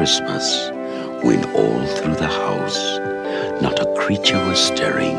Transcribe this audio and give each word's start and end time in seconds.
Christmas, 0.00 0.70
when 1.22 1.44
all 1.52 1.86
through 1.86 2.14
the 2.14 2.26
house 2.26 2.98
not 3.60 3.78
a 3.78 3.94
creature 3.98 4.42
was 4.46 4.58
stirring, 4.58 5.14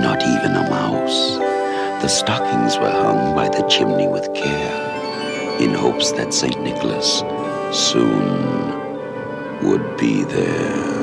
not 0.00 0.22
even 0.22 0.52
a 0.52 0.70
mouse. 0.70 1.36
The 2.00 2.08
stockings 2.08 2.78
were 2.78 2.90
hung 2.90 3.34
by 3.34 3.50
the 3.50 3.60
chimney 3.68 4.08
with 4.08 4.32
care, 4.32 5.60
in 5.60 5.74
hopes 5.74 6.12
that 6.12 6.32
St. 6.32 6.58
Nicholas 6.62 7.18
soon 7.76 9.60
would 9.62 9.98
be 9.98 10.24
there. 10.24 10.96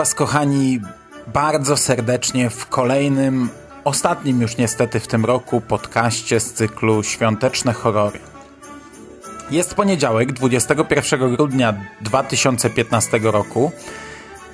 Was, 0.00 0.14
kochani, 0.14 0.80
bardzo 1.26 1.76
serdecznie 1.76 2.50
w 2.50 2.66
kolejnym, 2.66 3.48
ostatnim 3.84 4.40
już 4.40 4.56
niestety 4.56 5.00
w 5.00 5.06
tym 5.06 5.24
roku 5.24 5.60
podcaście 5.60 6.40
z 6.40 6.52
cyklu 6.52 7.02
Świąteczne 7.02 7.72
Horrory. 7.72 8.18
Jest 9.50 9.74
poniedziałek, 9.74 10.32
21 10.32 11.36
grudnia 11.36 11.74
2015 12.00 13.18
roku. 13.22 13.72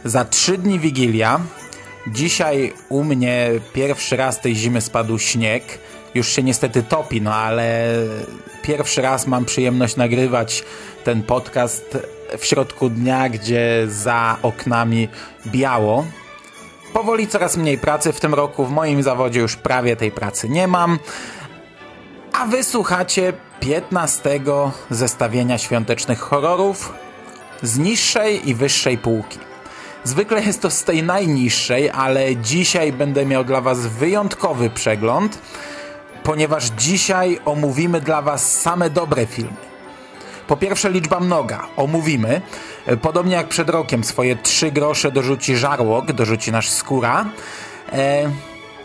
Za 0.05 0.25
trzy 0.25 0.59
dni 0.59 0.81
Wigilia. 0.81 1.41
Dzisiaj 2.07 2.73
u 2.89 3.05
mnie 3.05 3.51
pierwszy 3.73 4.17
raz 4.17 4.41
tej 4.41 4.57
zimy 4.57 4.81
spadł 4.81 5.19
śnieg. 5.19 5.63
Już 6.15 6.29
się 6.29 6.43
niestety 6.43 6.83
topi, 6.83 7.23
no 7.23 7.35
ale 7.35 7.95
pierwszy 8.63 9.03
raz 9.03 9.27
mam 9.27 9.45
przyjemność 9.45 9.97
nagrywać 9.97 10.65
ten 11.05 11.23
podcast 11.23 11.99
w 12.39 12.45
środku 12.45 12.91
dnia, 12.91 13.29
gdzie 13.29 13.85
za 13.89 14.37
oknami 14.43 15.09
biało. 15.47 16.05
Powoli 16.93 17.29
coraz 17.29 17.57
mniej 17.57 17.79
pracy 17.79 18.13
w 18.13 18.21
tym 18.21 18.35
roku. 18.35 18.65
W 18.65 18.71
moim 18.71 19.03
zawodzie 19.03 19.41
już 19.41 19.57
prawie 19.57 19.97
tej 19.97 20.11
pracy 20.11 20.49
nie 20.49 20.69
mam. 20.69 20.99
A 22.33 22.47
wysłuchacie 22.47 23.33
15 23.61 24.41
zestawienia 24.91 25.59
świątecznych 25.59 26.19
horrorów 26.19 26.93
z 27.63 27.79
niższej 27.79 28.49
i 28.49 28.55
wyższej 28.55 28.99
półki. 28.99 29.39
Zwykle 30.05 30.43
jest 30.43 30.63
to 30.63 30.71
z 30.71 30.85
tej 30.85 31.03
najniższej, 31.03 31.91
ale 31.91 32.37
dzisiaj 32.37 32.93
będę 32.93 33.27
miał 33.27 33.45
dla 33.45 33.61
Was 33.61 33.87
wyjątkowy 33.87 34.71
przegląd, 34.71 35.39
ponieważ 36.23 36.65
dzisiaj 36.65 37.41
omówimy 37.45 38.01
dla 38.01 38.23
Was 38.23 38.61
same 38.61 38.91
dobre 38.91 39.27
filmy. 39.27 39.76
Po 40.47 40.57
pierwsze 40.57 40.91
liczba 40.91 41.21
mnoga, 41.21 41.67
omówimy. 41.77 42.41
Podobnie 43.03 43.35
jak 43.35 43.49
przed 43.49 43.71
rokiem 43.71 44.05
swoje 44.05 44.37
trzy 44.37 44.73
grosze 44.73 45.13
dorzuci 45.13 45.57
Żarłok, 45.57 46.13
dorzuci 46.13 46.53
nasz 46.53 46.71
Skóra. 46.71 47.25
E, 47.93 48.31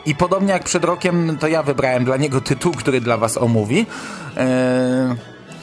I 0.05 0.15
podobnie 0.15 0.53
jak 0.53 0.63
przed 0.63 0.85
rokiem, 0.85 1.37
to 1.39 1.47
ja 1.47 1.63
wybrałem 1.63 2.05
dla 2.05 2.17
niego 2.17 2.41
tytuł, 2.41 2.73
który 2.73 3.01
dla 3.01 3.17
was 3.17 3.37
omówi. 3.37 3.85
E, 4.37 5.15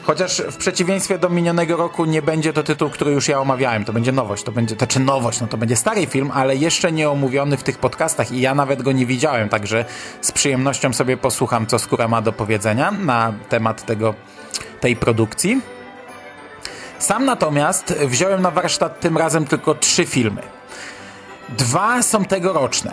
chociaż 0.02 0.42
w 0.50 0.56
przeciwieństwie 0.56 1.18
do 1.18 1.28
minionego 1.28 1.76
roku 1.76 2.04
nie 2.04 2.22
będzie 2.22 2.52
to 2.52 2.62
tytuł, 2.62 2.90
który 2.90 3.12
już 3.12 3.28
ja 3.28 3.40
omawiałem. 3.40 3.84
To 3.84 3.92
będzie 3.92 4.12
nowość, 4.12 4.42
to 4.42 4.52
będzie, 4.52 4.76
to 4.76 5.00
nowość, 5.00 5.40
no 5.40 5.46
to 5.46 5.56
będzie 5.56 5.76
stary 5.76 6.06
film, 6.06 6.30
ale 6.34 6.56
jeszcze 6.56 6.92
nie 6.92 7.10
omówiony 7.10 7.56
w 7.56 7.62
tych 7.62 7.78
podcastach 7.78 8.32
i 8.32 8.40
ja 8.40 8.54
nawet 8.54 8.82
go 8.82 8.92
nie 8.92 9.06
widziałem, 9.06 9.48
także 9.48 9.84
z 10.20 10.32
przyjemnością 10.32 10.92
sobie 10.92 11.16
posłucham, 11.16 11.66
co 11.66 11.78
Skóra 11.78 12.08
ma 12.08 12.22
do 12.22 12.32
powiedzenia 12.32 12.90
na 12.90 13.32
temat 13.48 13.86
tego, 13.86 14.14
tej 14.80 14.96
produkcji. 14.96 15.77
Sam 16.98 17.24
natomiast 17.24 17.94
wziąłem 18.06 18.42
na 18.42 18.50
warsztat 18.50 19.00
tym 19.00 19.18
razem 19.18 19.44
tylko 19.44 19.74
trzy 19.74 20.06
filmy. 20.06 20.42
Dwa 21.48 22.02
są 22.02 22.24
tegoroczne 22.24 22.92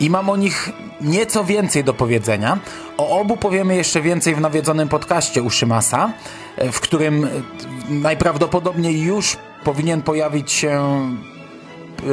i 0.00 0.10
mam 0.10 0.30
o 0.30 0.36
nich 0.36 0.70
nieco 1.00 1.44
więcej 1.44 1.84
do 1.84 1.94
powiedzenia. 1.94 2.58
O 2.96 3.20
obu 3.20 3.36
powiemy 3.36 3.76
jeszcze 3.76 4.00
więcej 4.00 4.34
w 4.34 4.40
nawiedzonym 4.40 4.88
podcaście 4.88 5.42
u 5.42 5.50
Szymasa, 5.50 6.12
w 6.72 6.80
którym 6.80 7.28
najprawdopodobniej 7.88 9.00
już 9.02 9.36
powinien 9.64 10.02
pojawić 10.02 10.52
się 10.52 11.00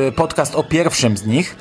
e, 0.08 0.12
podcast 0.12 0.56
o 0.56 0.64
pierwszym 0.64 1.18
z 1.18 1.26
nich. 1.26 1.56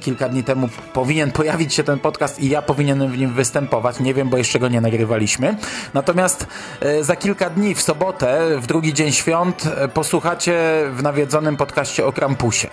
Kilka 0.00 0.28
dni 0.28 0.44
temu 0.44 0.68
powinien 0.92 1.32
pojawić 1.32 1.74
się 1.74 1.84
ten 1.84 1.98
podcast 1.98 2.40
i 2.40 2.48
ja 2.48 2.62
powinienem 2.62 3.10
w 3.12 3.18
nim 3.18 3.32
występować. 3.32 4.00
Nie 4.00 4.14
wiem, 4.14 4.28
bo 4.28 4.38
jeszcze 4.38 4.58
go 4.58 4.68
nie 4.68 4.80
nagrywaliśmy. 4.80 5.56
Natomiast 5.94 6.46
e, 6.80 7.04
za 7.04 7.16
kilka 7.16 7.50
dni, 7.50 7.74
w 7.74 7.82
sobotę, 7.82 8.60
w 8.60 8.66
drugi 8.66 8.94
dzień 8.94 9.12
świąt, 9.12 9.68
e, 9.76 9.88
posłuchacie 9.88 10.82
w 10.92 11.02
nawiedzonym 11.02 11.56
podcaście 11.56 12.06
o 12.06 12.12
Krampusie 12.12 12.68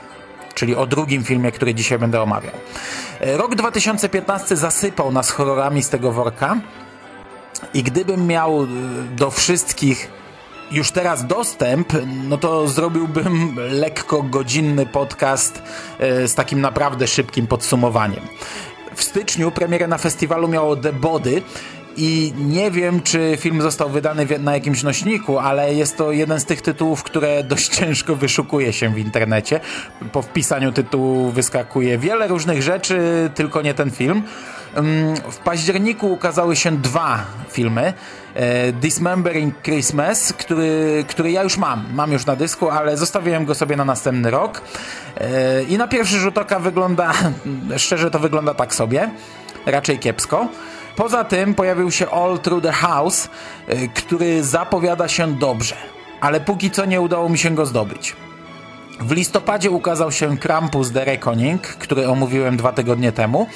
czyli 0.53 0.75
o 0.75 0.87
drugim 0.87 1.23
filmie, 1.23 1.51
który 1.51 1.75
dzisiaj 1.75 1.99
będę 1.99 2.21
omawiał. 2.21 2.53
E, 3.19 3.37
Rok 3.37 3.55
2015 3.55 4.55
zasypał 4.55 5.11
nas 5.11 5.31
horrorami 5.31 5.83
z 5.83 5.89
tego 5.89 6.11
worka 6.11 6.57
i 7.73 7.83
gdybym 7.83 8.27
miał 8.27 8.67
do 9.15 9.31
wszystkich 9.31 10.09
już 10.71 10.91
teraz 10.91 11.27
dostęp, 11.27 11.93
no 12.29 12.37
to 12.37 12.67
zrobiłbym 12.67 13.55
lekko 13.71 14.23
godzinny 14.23 14.85
podcast 14.85 15.61
e, 15.99 16.27
z 16.27 16.35
takim 16.35 16.61
naprawdę 16.61 17.07
szybkim 17.07 17.47
podsumowaniem. 17.47 18.21
W 18.95 19.03
styczniu 19.03 19.51
premierę 19.51 19.87
na 19.87 19.97
festiwalu 19.97 20.47
miało 20.47 20.75
The 20.75 20.93
Body 20.93 21.41
i 21.97 22.33
nie 22.37 22.71
wiem, 22.71 23.01
czy 23.01 23.37
film 23.39 23.61
został 23.61 23.89
wydany 23.89 24.27
na 24.39 24.53
jakimś 24.53 24.83
nośniku, 24.83 25.39
ale 25.39 25.73
jest 25.73 25.97
to 25.97 26.11
jeden 26.11 26.39
z 26.39 26.45
tych 26.45 26.61
tytułów, 26.61 27.03
które 27.03 27.43
dość 27.43 27.67
ciężko 27.67 28.15
wyszukuje 28.15 28.73
się 28.73 28.89
w 28.89 28.97
internecie. 28.97 29.59
Po 30.11 30.21
wpisaniu 30.21 30.71
tytułu 30.71 31.31
wyskakuje 31.31 31.97
wiele 31.97 32.27
różnych 32.27 32.61
rzeczy, 32.61 33.29
tylko 33.35 33.61
nie 33.61 33.73
ten 33.73 33.91
film. 33.91 34.23
W 35.31 35.37
październiku 35.37 36.11
ukazały 36.11 36.55
się 36.55 36.71
dwa 36.71 37.23
filmy. 37.49 37.93
E, 38.33 38.71
Dismembering 38.71 39.61
Christmas, 39.61 40.33
który, 40.33 41.05
który 41.07 41.31
ja 41.31 41.43
już 41.43 41.57
mam. 41.57 41.85
Mam 41.93 42.11
już 42.11 42.25
na 42.25 42.35
dysku, 42.35 42.69
ale 42.69 42.97
zostawiłem 42.97 43.45
go 43.45 43.55
sobie 43.55 43.75
na 43.75 43.85
następny 43.85 44.31
rok. 44.31 44.61
E, 45.17 45.63
I 45.63 45.77
na 45.77 45.87
pierwszy 45.87 46.19
rzut 46.19 46.37
oka 46.37 46.59
wygląda, 46.59 47.13
szczerze 47.77 48.11
to 48.11 48.19
wygląda 48.19 48.53
tak 48.53 48.75
sobie. 48.75 49.09
Raczej 49.65 49.99
kiepsko. 49.99 50.47
Poza 50.97 51.23
tym 51.23 51.53
pojawił 51.53 51.91
się 51.91 52.09
All 52.09 52.39
Through 52.39 52.63
the 52.63 52.71
House, 52.71 53.29
y, 53.69 53.89
który 53.93 54.43
zapowiada 54.43 55.07
się 55.07 55.35
dobrze, 55.35 55.75
ale 56.21 56.39
póki 56.39 56.71
co 56.71 56.85
nie 56.85 57.01
udało 57.01 57.29
mi 57.29 57.37
się 57.37 57.49
go 57.49 57.65
zdobyć. 57.65 58.15
W 58.99 59.11
listopadzie 59.11 59.71
ukazał 59.71 60.11
się 60.11 60.37
Krampus 60.37 60.91
The 60.91 61.05
Reckoning, 61.05 61.61
który 61.61 62.07
omówiłem 62.07 62.57
dwa 62.57 62.71
tygodnie 62.71 63.11
temu. 63.11 63.47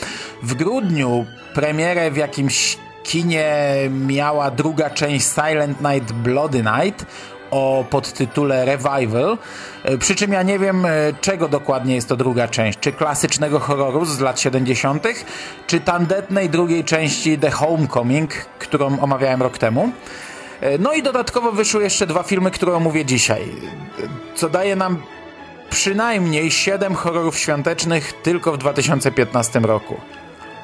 W 0.43 0.53
grudniu 0.53 1.25
premierę 1.53 2.11
w 2.11 2.17
jakimś 2.17 2.77
kinie 3.03 3.53
miała 3.89 4.51
druga 4.51 4.89
część 4.89 5.25
Silent 5.25 5.81
Night 5.81 6.11
Bloody 6.11 6.63
Night 6.63 7.05
o 7.51 7.85
podtytule 7.89 8.65
Revival. 8.65 9.37
E, 9.83 9.97
Przy 9.97 10.15
czym 10.15 10.31
ja 10.33 10.43
nie 10.43 10.59
wiem, 10.59 10.85
e, 10.85 10.89
czego 11.21 11.47
dokładnie 11.47 11.95
jest 11.95 12.09
to 12.09 12.15
druga 12.15 12.47
część. 12.47 12.79
Czy 12.79 12.91
klasycznego 12.91 13.59
horroru 13.59 14.05
z 14.05 14.19
lat 14.19 14.39
70., 14.39 15.25
czy 15.67 15.79
tandetnej 15.79 16.49
drugiej 16.49 16.83
części 16.83 17.37
The 17.37 17.51
Homecoming, 17.51 18.33
którą 18.59 18.99
omawiałem 18.99 19.41
rok 19.41 19.57
temu. 19.57 19.89
E, 20.61 20.77
No 20.77 20.93
i 20.93 21.03
dodatkowo 21.03 21.51
wyszły 21.51 21.83
jeszcze 21.83 22.07
dwa 22.07 22.23
filmy, 22.23 22.51
które 22.51 22.73
omówię 22.75 23.05
dzisiaj. 23.05 23.41
Co 24.35 24.49
daje 24.49 24.75
nam 24.75 24.97
przynajmniej 25.71 26.51
7 26.51 26.95
horrorów 26.95 27.39
świątecznych 27.39 28.13
tylko 28.23 28.51
w 28.51 28.57
2015 28.57 29.59
roku. 29.59 30.01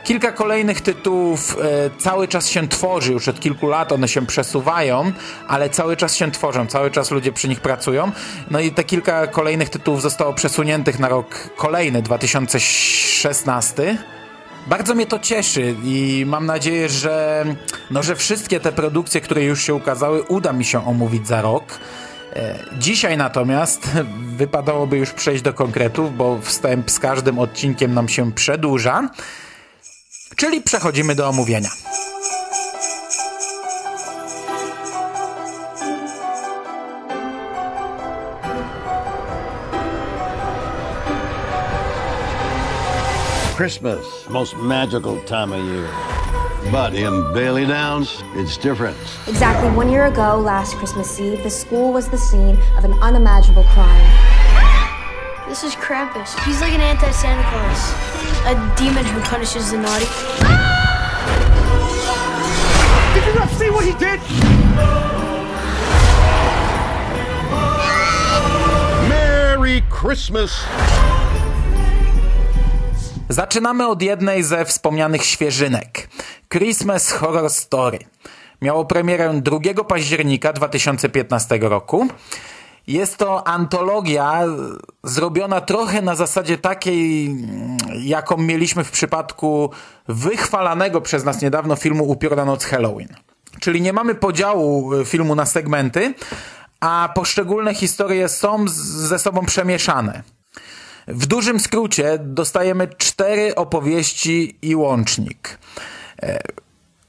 Kilka 0.04 0.32
kolejnych 0.32 0.82
tytułów 0.82 1.58
e, 1.62 1.90
cały 2.00 2.28
czas 2.28 2.48
się 2.48 2.68
tworzy, 2.68 3.14
już 3.14 3.28
od 3.28 3.40
kilku 3.40 3.68
lat 3.68 3.92
one 3.92 4.08
się 4.08 4.26
przesuwają, 4.26 5.12
ale 5.48 5.70
cały 5.70 5.98
czas 5.98 6.16
się 6.16 6.32
tworzą, 6.32 6.68
cały 6.68 6.92
czas 6.92 7.12
ludzie 7.12 7.32
przy 7.32 7.50
nich 7.50 7.62
pracują. 7.62 8.12
No 8.52 8.60
i 8.60 8.72
te 8.72 8.84
kilka 8.84 9.28
kolejnych 9.28 9.70
tytułów 9.70 10.02
zostało 10.02 10.34
przesuniętych 10.34 11.00
na 11.00 11.10
rok 11.10 11.50
kolejny, 11.56 12.02
2016. 12.02 13.98
Bardzo 14.68 14.96
mnie 14.96 15.06
to 15.06 15.20
cieszy 15.20 15.76
i 15.84 16.26
mam 16.28 16.46
nadzieję, 16.46 16.90
że, 16.90 17.46
no, 17.92 18.04
że 18.04 18.16
wszystkie 18.16 18.60
te 18.60 18.72
produkcje, 18.72 19.22
które 19.22 19.44
już 19.44 19.64
się 19.64 19.74
ukazały, 19.74 20.24
uda 20.24 20.54
mi 20.54 20.66
się 20.66 20.88
omówić 20.88 21.28
za 21.28 21.42
rok. 21.42 21.64
E, 22.38 22.60
Dzisiaj 22.80 23.18
natomiast 23.18 23.90
wypadałoby 24.38 24.98
już 24.98 25.12
przejść 25.12 25.44
do 25.44 25.54
konkretów, 25.54 26.18
bo 26.18 26.40
wstęp 26.42 26.92
z 26.92 27.00
każdym 27.00 27.40
odcinkiem 27.40 27.94
nam 27.94 28.10
się 28.10 28.32
przedłuża. 28.32 29.10
Czyli 30.36 30.62
przechodzimy 30.62 31.16
do 31.16 31.30
omówienia. 31.30 31.70
Christmas, 43.58 44.30
most 44.30 44.56
magical 44.56 45.20
time 45.24 45.52
of 45.52 45.66
year. 45.66 45.88
But 46.72 46.94
in 46.94 47.34
Bailey 47.34 47.66
Downs, 47.66 48.22
it's 48.36 48.56
different. 48.56 48.96
Exactly 49.26 49.76
one 49.76 49.90
year 49.90 50.06
ago, 50.06 50.38
last 50.38 50.76
Christmas 50.76 51.20
Eve, 51.20 51.42
the 51.42 51.50
school 51.50 51.92
was 51.92 52.08
the 52.08 52.20
scene 52.20 52.56
of 52.78 52.86
an 52.86 52.94
unimaginable 53.02 53.64
crime. 53.64 54.06
This 55.50 55.64
is 55.64 55.74
Krampus. 55.74 56.38
He's 56.46 56.62
like 56.62 56.72
an 56.72 56.82
anti 56.82 57.10
Santa 57.10 57.42
Claus, 57.50 57.94
a 58.46 58.76
demon 58.78 59.04
who 59.04 59.22
punishes 59.22 59.72
the 59.72 59.80
naughty. 59.80 60.06
Did 63.16 63.26
you 63.26 63.34
not 63.40 63.50
see 63.50 63.72
what 63.72 63.86
he 63.86 63.94
did? 63.94 64.20
Merry 69.10 69.82
Christmas! 69.90 70.64
Zaczynamy 73.30 73.88
od 73.88 74.02
jednej 74.02 74.44
ze 74.44 74.66
wspomnianych 74.66 75.24
świeżynek. 75.24 76.10
Christmas 76.54 77.12
Horror 77.12 77.50
Story. 77.50 78.00
Miało 78.62 78.86
premierę 78.86 79.42
2 79.42 79.84
października 79.84 80.54
2015 80.54 81.60
roku. 81.62 82.08
Jest 82.88 83.18
to 83.18 83.48
antologia 83.48 84.44
zrobiona 85.04 85.62
trochę 85.62 86.02
na 86.02 86.16
zasadzie 86.16 86.58
takiej, 86.58 87.36
jaką 88.00 88.38
mieliśmy 88.38 88.84
w 88.84 88.92
przypadku 88.92 89.72
wychwalanego 90.08 91.02
przez 91.02 91.24
nas 91.24 91.42
niedawno 91.42 91.76
filmu 91.76 92.04
Upiorna 92.04 92.46
Noc 92.46 92.66
Halloween. 92.66 93.10
Czyli 93.60 93.82
nie 93.82 93.94
mamy 93.94 94.16
podziału 94.16 94.92
filmu 95.06 95.36
na 95.36 95.46
segmenty, 95.46 96.14
a 96.80 97.10
poszczególne 97.16 97.76
historie 97.76 98.30
są 98.30 98.66
ze 98.68 99.20
sobą 99.20 99.46
przemieszane. 99.46 100.24
W 101.08 101.26
dużym 101.26 101.60
skrócie 101.60 102.18
dostajemy 102.20 102.88
cztery 102.88 103.56
opowieści 103.56 104.58
i 104.62 104.76
łącznik. 104.76 105.60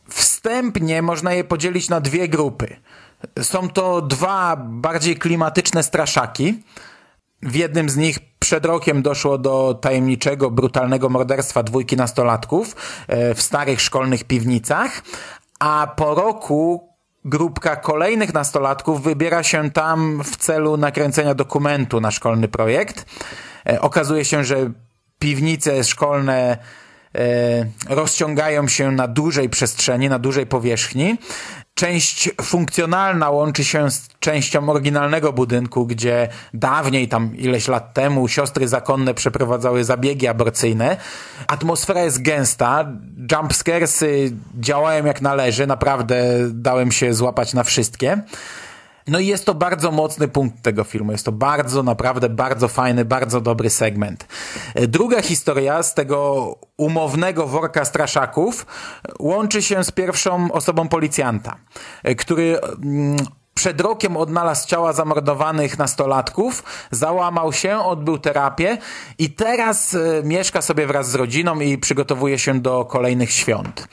Wstępnie 0.08 1.02
można 1.02 1.32
je 1.32 1.44
podzielić 1.44 1.88
na 1.88 2.00
dwie 2.00 2.28
grupy. 2.28 2.76
Są 3.42 3.68
to 3.68 4.02
dwa 4.02 4.56
bardziej 4.56 5.16
klimatyczne 5.16 5.82
straszaki. 5.82 6.62
W 7.42 7.54
jednym 7.54 7.90
z 7.90 7.96
nich 7.96 8.18
przed 8.38 8.64
rokiem 8.64 9.02
doszło 9.02 9.38
do 9.38 9.78
tajemniczego, 9.80 10.50
brutalnego 10.50 11.08
morderstwa 11.08 11.62
dwójki 11.62 11.96
nastolatków 11.96 12.76
w 13.34 13.42
starych 13.42 13.80
szkolnych 13.80 14.24
piwnicach, 14.24 15.02
a 15.58 15.94
po 15.96 16.14
roku 16.14 16.88
grupka 17.24 17.76
kolejnych 17.76 18.34
nastolatków 18.34 19.02
wybiera 19.02 19.42
się 19.42 19.70
tam 19.70 20.22
w 20.24 20.36
celu 20.36 20.76
nakręcenia 20.76 21.34
dokumentu 21.34 22.00
na 22.00 22.10
szkolny 22.10 22.48
projekt. 22.48 23.06
Okazuje 23.80 24.24
się, 24.24 24.44
że 24.44 24.70
piwnice 25.18 25.84
szkolne 25.84 26.58
rozciągają 27.88 28.68
się 28.68 28.90
na 28.90 29.08
dużej 29.08 29.48
przestrzeni, 29.48 30.08
na 30.08 30.18
dużej 30.18 30.46
powierzchni. 30.46 31.18
Część 31.78 32.30
funkcjonalna 32.42 33.30
łączy 33.30 33.64
się 33.64 33.90
z 33.90 34.08
częścią 34.20 34.68
oryginalnego 34.68 35.32
budynku, 35.32 35.86
gdzie 35.86 36.28
dawniej, 36.54 37.08
tam 37.08 37.36
ileś 37.36 37.68
lat 37.68 37.94
temu, 37.94 38.28
siostry 38.28 38.68
zakonne 38.68 39.14
przeprowadzały 39.14 39.84
zabiegi 39.84 40.26
aborcyjne. 40.26 40.96
Atmosfera 41.46 42.02
jest 42.02 42.22
gęsta, 42.22 42.92
jumpscaresy 43.32 44.32
działają 44.60 45.04
jak 45.04 45.22
należy, 45.22 45.66
naprawdę 45.66 46.24
dałem 46.50 46.92
się 46.92 47.14
złapać 47.14 47.54
na 47.54 47.62
wszystkie. 47.64 48.22
No 49.08 49.18
i 49.18 49.26
jest 49.26 49.46
to 49.46 49.54
bardzo 49.54 49.90
mocny 49.90 50.28
punkt 50.28 50.62
tego 50.62 50.84
filmu. 50.84 51.12
Jest 51.12 51.24
to 51.24 51.32
bardzo, 51.32 51.82
naprawdę 51.82 52.28
bardzo 52.28 52.68
fajny, 52.68 53.04
bardzo 53.04 53.40
dobry 53.40 53.70
segment. 53.70 54.26
Druga 54.74 55.22
historia 55.22 55.82
z 55.82 55.94
tego 55.94 56.54
umownego 56.76 57.46
worka 57.46 57.84
straszaków 57.84 58.66
łączy 59.18 59.62
się 59.62 59.84
z 59.84 59.90
pierwszą 59.90 60.52
osobą 60.52 60.88
policjanta, 60.88 61.56
który 62.18 62.58
przed 63.54 63.80
rokiem 63.80 64.16
odnalazł 64.16 64.68
ciała 64.68 64.92
zamordowanych 64.92 65.78
nastolatków, 65.78 66.62
załamał 66.90 67.52
się, 67.52 67.78
odbył 67.78 68.18
terapię 68.18 68.78
i 69.18 69.30
teraz 69.30 69.96
mieszka 70.24 70.62
sobie 70.62 70.86
wraz 70.86 71.10
z 71.10 71.14
rodziną 71.14 71.60
i 71.60 71.78
przygotowuje 71.78 72.38
się 72.38 72.60
do 72.60 72.84
kolejnych 72.84 73.32
świąt. 73.32 73.88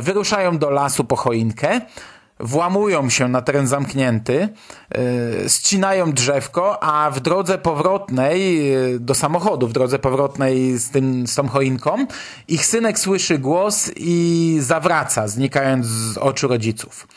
Wyruszają 0.00 0.58
do 0.58 0.70
lasu 0.70 1.04
po 1.04 1.16
choinkę, 1.16 1.80
włamują 2.40 3.10
się 3.10 3.28
na 3.28 3.42
teren 3.42 3.66
zamknięty, 3.66 4.48
ścinają 5.48 6.12
drzewko, 6.12 6.82
a 6.82 7.10
w 7.10 7.20
drodze 7.20 7.58
powrotnej 7.58 8.66
yy, 8.68 9.00
do 9.00 9.14
samochodu, 9.14 9.68
w 9.68 9.72
drodze 9.72 9.98
powrotnej 9.98 10.78
z, 10.78 10.90
tym, 10.90 11.26
z 11.26 11.34
tą 11.34 11.48
choinką, 11.48 12.06
ich 12.48 12.66
synek 12.66 12.98
słyszy 12.98 13.38
głos 13.38 13.90
i 13.96 14.56
zawraca, 14.60 15.28
znikając 15.28 15.86
z 15.86 16.18
oczu 16.18 16.48
rodziców. 16.48 17.08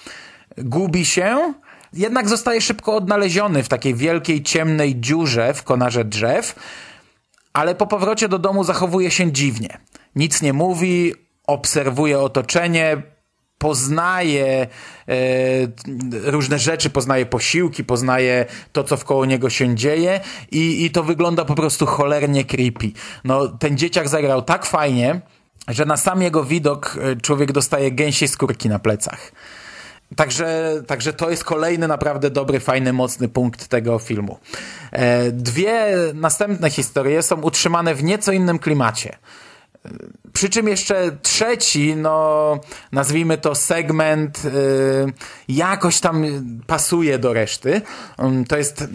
Gubi 0.57 1.05
się, 1.05 1.53
jednak 1.93 2.29
zostaje 2.29 2.61
szybko 2.61 2.95
odnaleziony 2.95 3.63
w 3.63 3.69
takiej 3.69 3.95
wielkiej, 3.95 4.43
ciemnej 4.43 4.99
dziurze 4.99 5.53
w 5.53 5.63
konarze 5.63 6.05
drzew, 6.05 6.55
ale 7.53 7.75
po 7.75 7.87
powrocie 7.87 8.29
do 8.29 8.39
domu 8.39 8.63
zachowuje 8.63 9.11
się 9.11 9.31
dziwnie. 9.31 9.77
Nic 10.15 10.41
nie 10.41 10.53
mówi, 10.53 11.13
obserwuje 11.47 12.19
otoczenie, 12.19 13.01
poznaje 13.59 14.67
e, 15.07 15.15
różne 16.31 16.59
rzeczy, 16.59 16.89
poznaje 16.89 17.25
posiłki, 17.25 17.83
poznaje 17.83 18.45
to, 18.71 18.83
co 18.83 18.97
wkoło 18.97 19.25
niego 19.25 19.49
się 19.49 19.75
dzieje 19.75 20.19
i, 20.51 20.85
i 20.85 20.91
to 20.91 21.03
wygląda 21.03 21.45
po 21.45 21.55
prostu 21.55 21.85
cholernie 21.85 22.45
creepy. 22.45 22.91
No, 23.23 23.47
ten 23.47 23.77
dzieciak 23.77 24.09
zagrał 24.09 24.41
tak 24.41 24.65
fajnie, 24.65 25.21
że 25.67 25.85
na 25.85 25.97
sam 25.97 26.21
jego 26.21 26.43
widok 26.43 26.97
człowiek 27.21 27.51
dostaje 27.51 27.91
gęsiej 27.91 28.27
skórki 28.27 28.69
na 28.69 28.79
plecach. 28.79 29.31
Także, 30.15 30.81
także 30.87 31.13
to 31.13 31.29
jest 31.29 31.43
kolejny 31.43 31.87
naprawdę 31.87 32.29
dobry, 32.29 32.59
fajny, 32.59 32.93
mocny 32.93 33.29
punkt 33.29 33.67
tego 33.67 33.99
filmu. 33.99 34.39
E, 34.91 35.31
dwie 35.31 35.97
następne 36.13 36.69
historie 36.69 37.23
są 37.23 37.41
utrzymane 37.41 37.95
w 37.95 38.03
nieco 38.03 38.31
innym 38.31 38.59
klimacie. 38.59 39.17
Przy 40.33 40.49
czym 40.49 40.67
jeszcze 40.67 41.17
trzeci, 41.21 41.95
no 41.95 42.59
nazwijmy 42.91 43.37
to 43.37 43.55
segment, 43.55 44.45
y, 44.45 45.13
jakoś 45.47 45.99
tam 45.99 46.25
pasuje 46.67 47.19
do 47.19 47.33
reszty. 47.33 47.81
Um, 48.17 48.45
to 48.45 48.57
jest, 48.57 48.87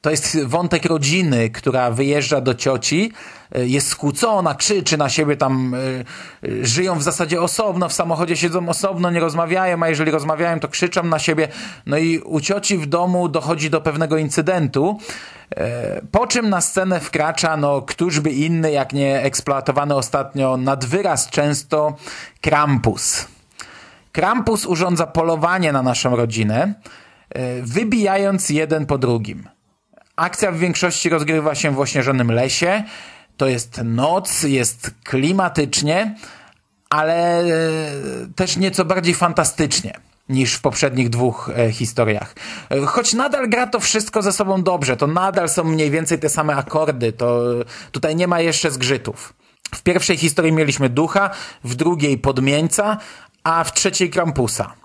to 0.00 0.10
jest 0.10 0.44
wątek 0.44 0.84
rodziny, 0.84 1.50
która 1.50 1.90
wyjeżdża 1.90 2.40
do 2.40 2.54
cioci, 2.54 3.12
jest 3.54 3.88
skłócona, 3.88 4.54
krzyczy 4.54 4.96
na 4.96 5.08
siebie, 5.08 5.36
tam 5.36 5.74
y, 5.74 6.04
żyją 6.66 6.98
w 6.98 7.02
zasadzie 7.02 7.42
osobno, 7.42 7.88
w 7.88 7.92
samochodzie 7.92 8.36
siedzą 8.36 8.68
osobno, 8.68 9.10
nie 9.10 9.20
rozmawiają, 9.20 9.82
a 9.82 9.88
jeżeli 9.88 10.10
rozmawiają, 10.10 10.60
to 10.60 10.68
krzyczą 10.68 11.02
na 11.02 11.18
siebie. 11.18 11.48
No 11.86 11.98
i 11.98 12.18
u 12.18 12.40
cioci 12.40 12.78
w 12.78 12.86
domu 12.86 13.28
dochodzi 13.28 13.70
do 13.70 13.80
pewnego 13.80 14.16
incydentu, 14.16 14.98
po 16.10 16.26
czym 16.26 16.50
na 16.50 16.60
scenę 16.60 17.00
wkracza, 17.00 17.56
no 17.56 17.82
któż 17.82 18.20
by 18.20 18.30
inny, 18.30 18.72
jak 18.72 18.92
nie 18.92 19.22
eksploatowany 19.22 19.94
ostatnio 19.94 20.56
nad 20.56 20.84
wyraz 20.84 21.30
często 21.30 21.96
Krampus. 22.40 23.26
Krampus 24.12 24.66
urządza 24.66 25.06
polowanie 25.06 25.72
na 25.72 25.82
naszą 25.82 26.16
rodzinę, 26.16 26.74
wybijając 27.62 28.50
jeden 28.50 28.86
po 28.86 28.98
drugim. 28.98 29.48
Akcja 30.16 30.52
w 30.52 30.56
większości 30.56 31.08
rozgrywa 31.08 31.54
się 31.54 31.70
w 31.70 31.80
ośnieżonym 31.80 32.32
lesie, 32.32 32.82
to 33.36 33.46
jest 33.46 33.80
noc, 33.84 34.42
jest 34.42 34.90
klimatycznie, 35.04 36.16
ale 36.90 37.44
też 38.36 38.56
nieco 38.56 38.84
bardziej 38.84 39.14
fantastycznie 39.14 40.00
niż 40.28 40.54
w 40.54 40.60
poprzednich 40.60 41.10
dwóch 41.10 41.50
e, 41.56 41.72
historiach. 41.72 42.34
E, 42.70 42.86
choć 42.86 43.14
nadal 43.14 43.48
gra 43.48 43.66
to 43.66 43.80
wszystko 43.80 44.22
ze 44.22 44.32
sobą 44.32 44.62
dobrze, 44.62 44.96
to 44.96 45.06
nadal 45.06 45.48
są 45.48 45.64
mniej 45.64 45.90
więcej 45.90 46.18
te 46.18 46.28
same 46.28 46.56
akordy, 46.56 47.12
to 47.12 47.42
tutaj 47.92 48.16
nie 48.16 48.28
ma 48.28 48.40
jeszcze 48.40 48.70
zgrzytów. 48.70 49.34
W 49.74 49.82
pierwszej 49.82 50.16
historii 50.16 50.52
mieliśmy 50.52 50.88
ducha, 50.88 51.30
w 51.64 51.74
drugiej 51.74 52.18
podmieńca, 52.18 52.96
a 53.44 53.64
w 53.64 53.74
trzeciej 53.74 54.10
Krampusa. 54.10 54.83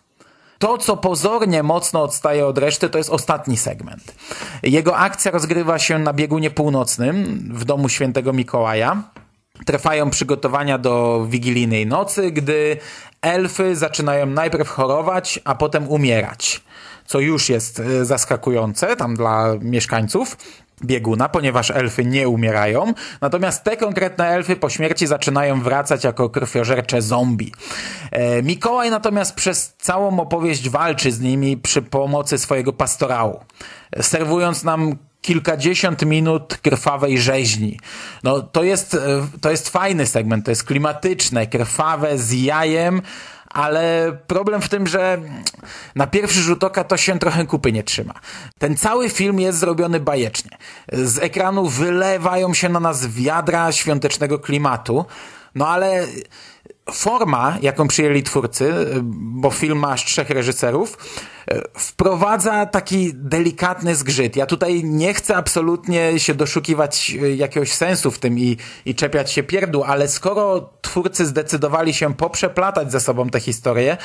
To, 0.60 0.78
co 0.78 0.98
pozornie 0.98 1.64
mocno 1.64 2.04
odstaje 2.04 2.46
od 2.46 2.58
reszty, 2.58 2.90
to 2.90 2.98
jest 2.98 3.10
ostatni 3.10 3.58
segment. 3.58 4.16
Jego 4.64 4.98
akcja 4.98 5.32
rozgrywa 5.32 5.80
się 5.80 6.00
na 6.00 6.14
biegunie 6.14 6.52
północnym 6.52 7.40
w 7.54 7.66
domu 7.66 7.90
świętego 7.90 8.34
Mikołaja. 8.34 9.04
Trwają 9.66 10.10
przygotowania 10.10 10.78
do 10.78 11.26
wigilijnej 11.30 11.88
nocy, 11.88 12.32
gdy 12.32 12.78
elfy 13.22 13.76
zaczynają 13.76 14.26
najpierw 14.26 14.70
chorować, 14.70 15.40
a 15.46 15.56
potem 15.56 15.88
umierać. 15.88 16.62
Co 17.06 17.20
już 17.20 17.50
jest 17.50 17.80
e, 17.80 18.06
zaskakujące 18.06 18.96
tam 18.96 19.16
dla 19.16 19.54
mieszkańców 19.62 20.38
bieguna, 20.86 21.30
ponieważ 21.30 21.72
elfy 21.72 22.06
nie 22.06 22.30
umierają. 22.30 22.94
Natomiast 23.22 23.64
te 23.64 23.78
konkretne 23.78 24.28
elfy 24.28 24.56
po 24.56 24.70
śmierci 24.70 25.08
zaczynają 25.08 25.62
wracać 25.62 26.04
jako 26.04 26.30
krwiożercze 26.30 27.02
zombie. 27.02 27.54
E, 28.12 28.44
Mikołaj 28.44 28.92
natomiast 28.92 29.36
przez 29.36 29.74
całą 29.78 30.20
opowieść 30.20 30.70
walczy 30.70 31.12
z 31.12 31.20
nimi 31.20 31.58
przy 31.58 31.82
pomocy 31.82 32.38
swojego 32.38 32.74
pastorału. 32.74 33.40
Serwując 34.02 34.64
nam 34.64 34.96
kilkadziesiąt 35.22 36.06
minut 36.06 36.58
krwawej 36.58 37.18
rzeźni. 37.18 37.80
No 38.24 38.42
to 38.42 38.64
jest, 38.64 38.94
e, 38.94 39.00
to 39.42 39.52
jest 39.52 39.70
fajny 39.70 40.06
segment, 40.06 40.46
to 40.46 40.52
jest 40.52 40.64
klimatyczne, 40.64 41.48
krwawe, 41.48 42.18
z 42.18 42.34
jajem, 42.34 43.02
ale 43.50 44.18
problem 44.28 44.62
w 44.62 44.70
tym, 44.70 44.88
że 44.88 45.22
na 45.96 46.08
pierwszy 46.08 46.42
rzut 46.42 46.64
oka 46.64 46.84
to 46.84 46.98
się 46.98 47.20
trochę 47.20 47.46
kupy 47.46 47.72
nie 47.72 47.84
trzyma. 47.84 48.14
Ten 48.58 48.78
cały 48.78 49.10
film 49.10 49.40
jest 49.40 49.60
zrobiony 49.60 50.00
bajecznie. 50.00 50.58
Z 50.92 51.18
ekranu 51.18 51.68
wylewają 51.68 52.54
się 52.54 52.70
na 52.70 52.80
nas 52.80 53.08
wiadra 53.08 53.72
świątecznego 53.72 54.40
klimatu, 54.40 55.06
no 55.56 55.68
ale 55.68 56.08
forma, 56.94 57.58
jaką 57.62 57.88
przyjęli 57.88 58.24
twórcy, 58.24 58.74
bo 59.04 59.52
film 59.52 59.80
ma 59.80 59.88
aż 59.88 60.06
trzech 60.06 60.30
reżyserów, 60.30 60.98
wprowadza 61.78 62.66
taki 62.66 63.12
delikatny 63.14 63.96
zgrzyt. 63.96 64.36
Ja 64.36 64.46
tutaj 64.46 64.84
nie 64.84 65.14
chcę 65.14 65.36
absolutnie 65.36 66.20
się 66.20 66.34
doszukiwać 66.34 67.10
jakiegoś 67.36 67.74
sensu 67.74 68.12
w 68.12 68.20
tym 68.20 68.40
i, 68.40 68.58
i 68.86 68.96
czepiać 68.96 69.32
się 69.32 69.44
pierdół, 69.44 69.84
ale 69.84 70.08
skoro 70.08 70.70
twórcy 70.82 71.26
zdecydowali 71.26 71.94
się 71.94 72.14
poprzeplatać 72.14 72.92
ze 72.92 73.00
sobą 73.00 73.30
tę 73.30 73.40
historię, 73.40 73.98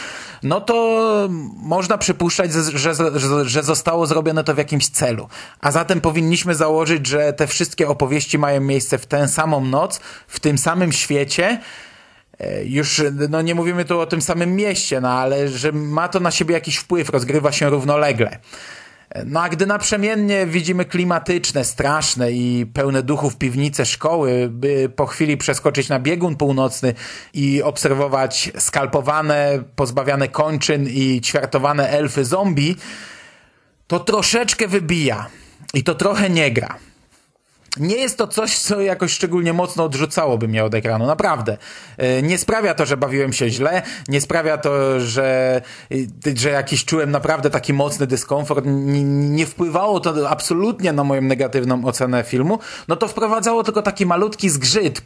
no 0.42 0.60
to 0.60 1.28
można 1.56 1.98
przypuszczać, 1.98 2.52
że, 2.52 2.94
że, 2.94 3.44
że 3.44 3.62
zostało 3.62 4.06
zrobione 4.06 4.44
to 4.44 4.54
w 4.54 4.58
jakimś 4.58 4.88
celu. 4.88 5.28
A 5.60 5.70
zatem 5.70 6.00
powinniśmy 6.00 6.54
założyć, 6.54 7.06
że 7.06 7.32
te 7.32 7.46
wszystkie 7.46 7.88
opowieści 7.88 8.38
mają 8.38 8.60
miejsce 8.60 8.98
w 8.98 9.06
tę 9.06 9.28
samą 9.28 9.64
noc, 9.64 10.00
w 10.28 10.40
tym 10.40 10.58
samym 10.58 10.92
świecie, 10.92 11.58
E, 11.58 11.93
już 12.64 13.02
no 13.28 13.42
nie 13.42 13.54
mówimy 13.54 13.84
tu 13.84 14.00
o 14.00 14.06
tym 14.06 14.22
samym 14.22 14.56
mieście, 14.56 15.00
no 15.00 15.10
ale 15.10 15.48
że 15.48 15.72
ma 15.72 16.08
to 16.08 16.20
na 16.20 16.30
siebie 16.30 16.54
jakiś 16.54 16.76
wpływ, 16.76 17.08
rozgrywa 17.08 17.52
się 17.52 17.70
równolegle. 17.70 18.38
E, 19.10 19.24
no 19.24 19.42
a 19.42 19.48
gdy 19.48 19.66
naprzemiennie 19.66 20.46
widzimy 20.46 20.84
klimatyczne, 20.84 21.64
straszne 21.64 22.32
i 22.32 22.66
pełne 22.74 23.02
duchów 23.02 23.36
piwnice 23.36 23.86
szkoły, 23.86 24.48
by 24.50 24.88
po 24.96 25.06
chwili 25.06 25.36
przeskoczyć 25.36 25.88
na 25.88 26.00
biegun 26.00 26.36
północny 26.36 26.94
i 27.34 27.62
obserwować 27.62 28.52
skalpowane, 28.58 29.62
pozbawiane 29.76 30.28
kończyn 30.28 30.88
i 30.88 31.20
ćwiartowane 31.20 31.88
elfy 31.88 32.24
zombie, 32.24 32.76
to 33.86 34.00
troszeczkę 34.00 34.68
wybija 34.68 35.26
i 35.74 35.84
to 35.84 35.94
trochę 35.94 36.30
nie 36.30 36.50
gra 36.50 36.78
nie 37.76 37.96
jest 37.96 38.18
to 38.18 38.26
coś, 38.26 38.58
co 38.58 38.80
jakoś 38.80 39.12
szczególnie 39.12 39.52
mocno 39.52 39.84
odrzucałoby 39.84 40.48
mnie 40.48 40.64
od 40.64 40.74
ekranu, 40.74 41.06
naprawdę. 41.06 41.56
E, 41.96 42.22
nie 42.22 42.38
sprawia 42.38 42.74
to, 42.74 42.86
że 42.86 42.96
bawiłem 42.96 43.32
się 43.32 43.50
źle, 43.50 43.82
nie 44.08 44.20
sprawia 44.20 44.58
to, 44.58 45.00
że, 45.00 45.60
e, 45.92 46.36
że 46.36 46.50
jakiś 46.50 46.84
czułem 46.84 47.10
naprawdę 47.10 47.50
taki 47.50 47.72
mocny 47.72 48.06
dyskomfort, 48.06 48.64
nie, 48.66 49.04
nie 49.04 49.46
wpływało 49.46 50.00
to 50.00 50.30
absolutnie 50.30 50.92
na 50.92 51.04
moją 51.04 51.22
negatywną 51.22 51.84
ocenę 51.84 52.24
filmu, 52.24 52.58
no 52.88 52.96
to 52.96 53.08
wprowadzało 53.08 53.62
tylko 53.62 53.82
taki 53.82 54.06
malutki 54.06 54.50
zgrzyt, 54.50 55.02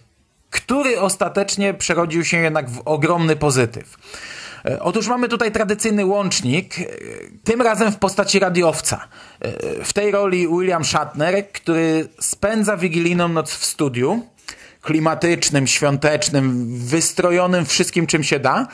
który 0.51 1.01
ostatecznie 1.01 1.75
przerodził 1.75 2.25
się 2.25 2.37
jednak 2.37 2.71
w 2.71 2.83
ogromny 2.85 3.37
pozytyw. 3.37 3.97
E, 4.65 4.81
otóż 4.81 5.09
mamy 5.09 5.29
tutaj 5.29 5.53
tradycyjny 5.53 6.07
łącznik, 6.07 6.79
e, 6.81 6.85
tym 7.45 7.63
razem 7.63 7.93
w 7.93 7.97
postaci 7.97 8.39
radiowca. 8.39 9.09
E, 9.41 9.85
w 9.85 9.93
tej 9.93 10.11
roli 10.11 10.49
William 10.49 10.85
Shatner, 10.85 11.53
który 11.53 12.09
spędza 12.21 12.77
wigilijną 12.77 13.29
noc 13.29 13.51
w 13.51 13.65
studiu, 13.65 14.23
klimatycznym, 14.83 15.67
świątecznym, 15.67 16.77
wystrojonym 16.79 17.67
wszystkim 17.67 18.07
czym 18.07 18.25
się 18.25 18.39
da 18.39 18.67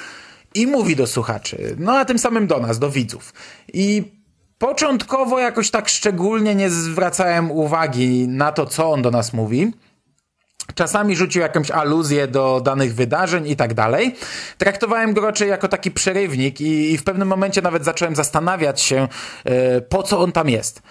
i 0.54 0.66
mówi 0.66 0.96
do 0.96 1.06
słuchaczy, 1.06 1.76
no 1.78 1.92
a 1.92 2.04
tym 2.04 2.18
samym 2.18 2.46
do 2.46 2.60
nas, 2.60 2.78
do 2.78 2.90
widzów. 2.90 3.32
I 3.72 4.02
początkowo 4.58 5.38
jakoś 5.38 5.70
tak 5.70 5.88
szczególnie 5.88 6.54
nie 6.54 6.70
zwracałem 6.70 7.50
uwagi 7.50 8.28
na 8.28 8.52
to, 8.52 8.66
co 8.66 8.92
on 8.92 9.02
do 9.02 9.10
nas 9.10 9.32
mówi, 9.32 9.72
Czasami 10.74 11.16
rzucił 11.16 11.42
jakąś 11.42 11.70
aluzję 11.70 12.28
do 12.28 12.60
danych 12.64 12.94
wydarzeń 12.94 13.48
i 13.48 13.56
tak 13.56 13.74
dalej. 13.74 14.14
Traktowałem 14.58 15.14
go 15.14 15.20
raczej 15.20 15.48
jako 15.48 15.68
taki 15.68 15.90
przerywnik 15.90 16.60
i, 16.60 16.92
i 16.92 16.98
w 16.98 17.04
pewnym 17.04 17.28
momencie 17.28 17.62
nawet 17.62 17.84
zacząłem 17.84 18.16
zastanawiać 18.16 18.80
się, 18.80 19.08
e, 19.44 19.80
po 19.80 20.02
co 20.02 20.20
on 20.20 20.32
tam 20.32 20.48
jest. 20.48 20.82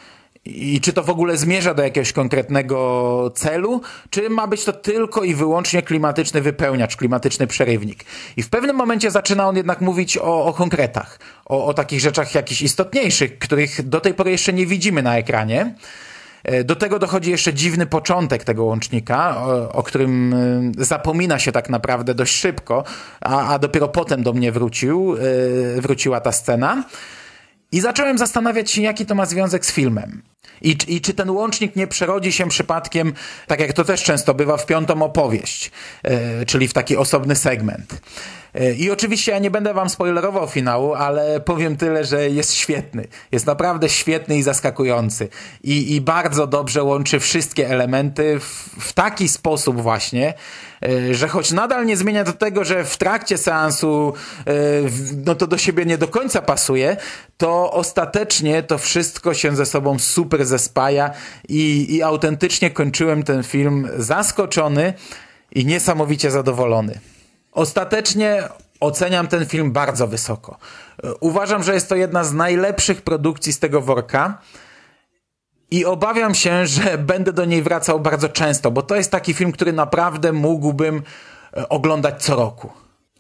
I 0.46 0.82
czy 0.82 0.94
to 0.94 1.04
w 1.04 1.10
ogóle 1.10 1.38
zmierza 1.38 1.74
do 1.74 1.84
jakiegoś 1.84 2.14
konkretnego 2.14 3.32
celu, 3.36 3.82
czy 4.10 4.30
ma 4.30 4.48
być 4.48 4.64
to 4.64 4.74
tylko 4.74 5.24
i 5.24 5.36
wyłącznie 5.36 5.82
klimatyczny 5.82 6.42
wypełniacz, 6.42 6.98
klimatyczny 6.98 7.48
przerywnik. 7.48 8.06
I 8.38 8.44
w 8.44 8.50
pewnym 8.50 8.76
momencie 8.76 9.12
zaczyna 9.12 9.48
on 9.48 9.58
jednak 9.58 9.82
mówić 9.82 10.18
o, 10.18 10.46
o 10.46 10.54
konkretach, 10.54 11.20
o, 11.46 11.66
o 11.66 11.74
takich 11.74 12.00
rzeczach 12.00 12.36
jakichś 12.36 12.62
istotniejszych, 12.62 13.40
których 13.40 13.90
do 13.90 14.00
tej 14.00 14.14
pory 14.14 14.32
jeszcze 14.32 14.54
nie 14.54 14.66
widzimy 14.66 15.04
na 15.04 15.18
ekranie. 15.18 15.76
E, 16.44 16.64
do 16.64 16.76
tego 16.76 17.00
dochodzi 17.00 17.32
jeszcze 17.32 17.54
dziwny 17.54 17.86
początek 17.86 18.44
tego 18.44 18.64
łącznika, 18.64 19.38
o, 19.38 19.72
o 19.72 19.84
którym 19.84 20.34
e, 20.34 20.84
zapomina 20.84 21.40
się 21.40 21.52
tak 21.52 21.70
naprawdę 21.70 22.16
dość 22.16 22.36
szybko, 22.36 22.84
a, 23.22 23.54
a 23.54 23.60
dopiero 23.60 23.88
potem 23.88 24.24
do 24.24 24.34
mnie 24.34 24.52
wrócił, 24.52 25.16
e, 25.78 25.82
wróciła 25.82 26.22
ta 26.22 26.32
scena. 26.32 26.84
I 27.72 27.82
zacząłem 27.82 28.18
zastanawiać 28.18 28.72
się, 28.72 28.82
jaki 28.82 29.06
to 29.06 29.16
ma 29.16 29.26
związek 29.26 29.66
z 29.66 29.72
filmem. 29.72 30.22
I, 30.62 30.78
I, 30.88 31.02
czy 31.02 31.14
ten 31.14 31.30
łącznik 31.30 31.76
nie 31.76 31.88
przerodzi 31.88 32.32
się 32.32 32.50
przypadkiem, 32.50 33.14
tak 33.48 33.60
jak 33.60 33.74
to 33.74 33.84
też 33.84 34.04
często 34.04 34.34
bywa, 34.34 34.58
w 34.58 34.66
piątą 34.66 35.02
opowieść, 35.02 35.72
czyli 36.48 36.68
w 36.68 36.74
taki 36.74 36.98
osobny 36.98 37.36
segment. 37.36 38.02
E, 38.54 38.74
I 38.74 38.92
oczywiście 38.92 39.32
ja 39.32 39.40
nie 39.40 39.52
będę 39.52 39.74
wam 39.74 39.90
spoilerował 39.90 40.48
finału, 40.48 40.94
ale 40.94 41.40
powiem 41.40 41.78
tyle, 41.78 42.06
że 42.06 42.30
jest 42.30 42.54
świetny. 42.54 43.08
Jest 43.32 43.46
naprawdę 43.46 43.90
świetny 43.90 44.38
i 44.38 44.44
zaskakujący. 44.44 45.28
I, 45.64 45.96
i 45.96 46.02
bardzo 46.02 46.48
dobrze 46.48 46.84
łączy 46.84 47.20
wszystkie 47.20 47.70
elementy 47.70 48.40
w, 48.40 48.70
w 48.80 48.94
taki 48.94 49.28
sposób 49.30 49.82
właśnie, 49.82 50.34
e, 50.84 51.14
że 51.14 51.28
choć 51.28 51.52
nadal 51.52 51.86
nie 51.86 51.98
zmienia 51.98 52.24
do 52.24 52.34
tego, 52.34 52.64
że 52.64 52.84
w 52.84 52.98
trakcie 52.98 53.38
seansu 53.38 54.14
no 55.26 55.36
to 55.36 55.48
do 55.48 55.58
siebie 55.58 55.86
nie 55.86 55.98
do 55.98 56.08
końca 56.08 56.42
pasuje, 56.42 56.98
to 57.38 57.72
ostatecznie 57.72 58.64
to 58.64 58.78
wszystko 58.78 59.34
się 59.34 59.56
ze 59.56 59.66
sobą 59.66 60.00
super 60.00 60.33
zespaja 60.42 61.12
i, 61.50 61.96
i 61.96 62.04
autentycznie 62.04 62.72
kończyłem 62.72 63.24
ten 63.24 63.44
film 63.44 63.90
zaskoczony 63.98 64.94
i 65.52 65.66
niesamowicie 65.66 66.32
zadowolony. 66.32 67.00
Ostatecznie 67.52 68.44
oceniam 68.80 69.28
ten 69.28 69.46
film 69.46 69.72
bardzo 69.72 70.08
wysoko. 70.08 70.58
Uważam, 71.20 71.64
że 71.64 71.74
jest 71.74 71.90
to 71.90 71.96
jedna 71.96 72.24
z 72.24 72.34
najlepszych 72.34 73.02
produkcji 73.02 73.54
z 73.54 73.60
tego 73.60 73.82
worka. 73.82 74.42
I 75.72 75.86
obawiam 75.86 76.36
się, 76.36 76.68
że 76.68 76.98
będę 77.14 77.34
do 77.34 77.46
niej 77.46 77.64
wracał 77.64 78.00
bardzo 78.00 78.30
często, 78.30 78.72
bo 78.72 78.82
to 78.82 78.96
jest 78.96 79.12
taki 79.12 79.34
film, 79.34 79.52
który 79.52 79.74
naprawdę 79.74 80.34
mógłbym 80.34 81.04
e, 81.58 81.70
oglądać 81.70 82.24
co 82.24 82.36
roku. 82.36 82.70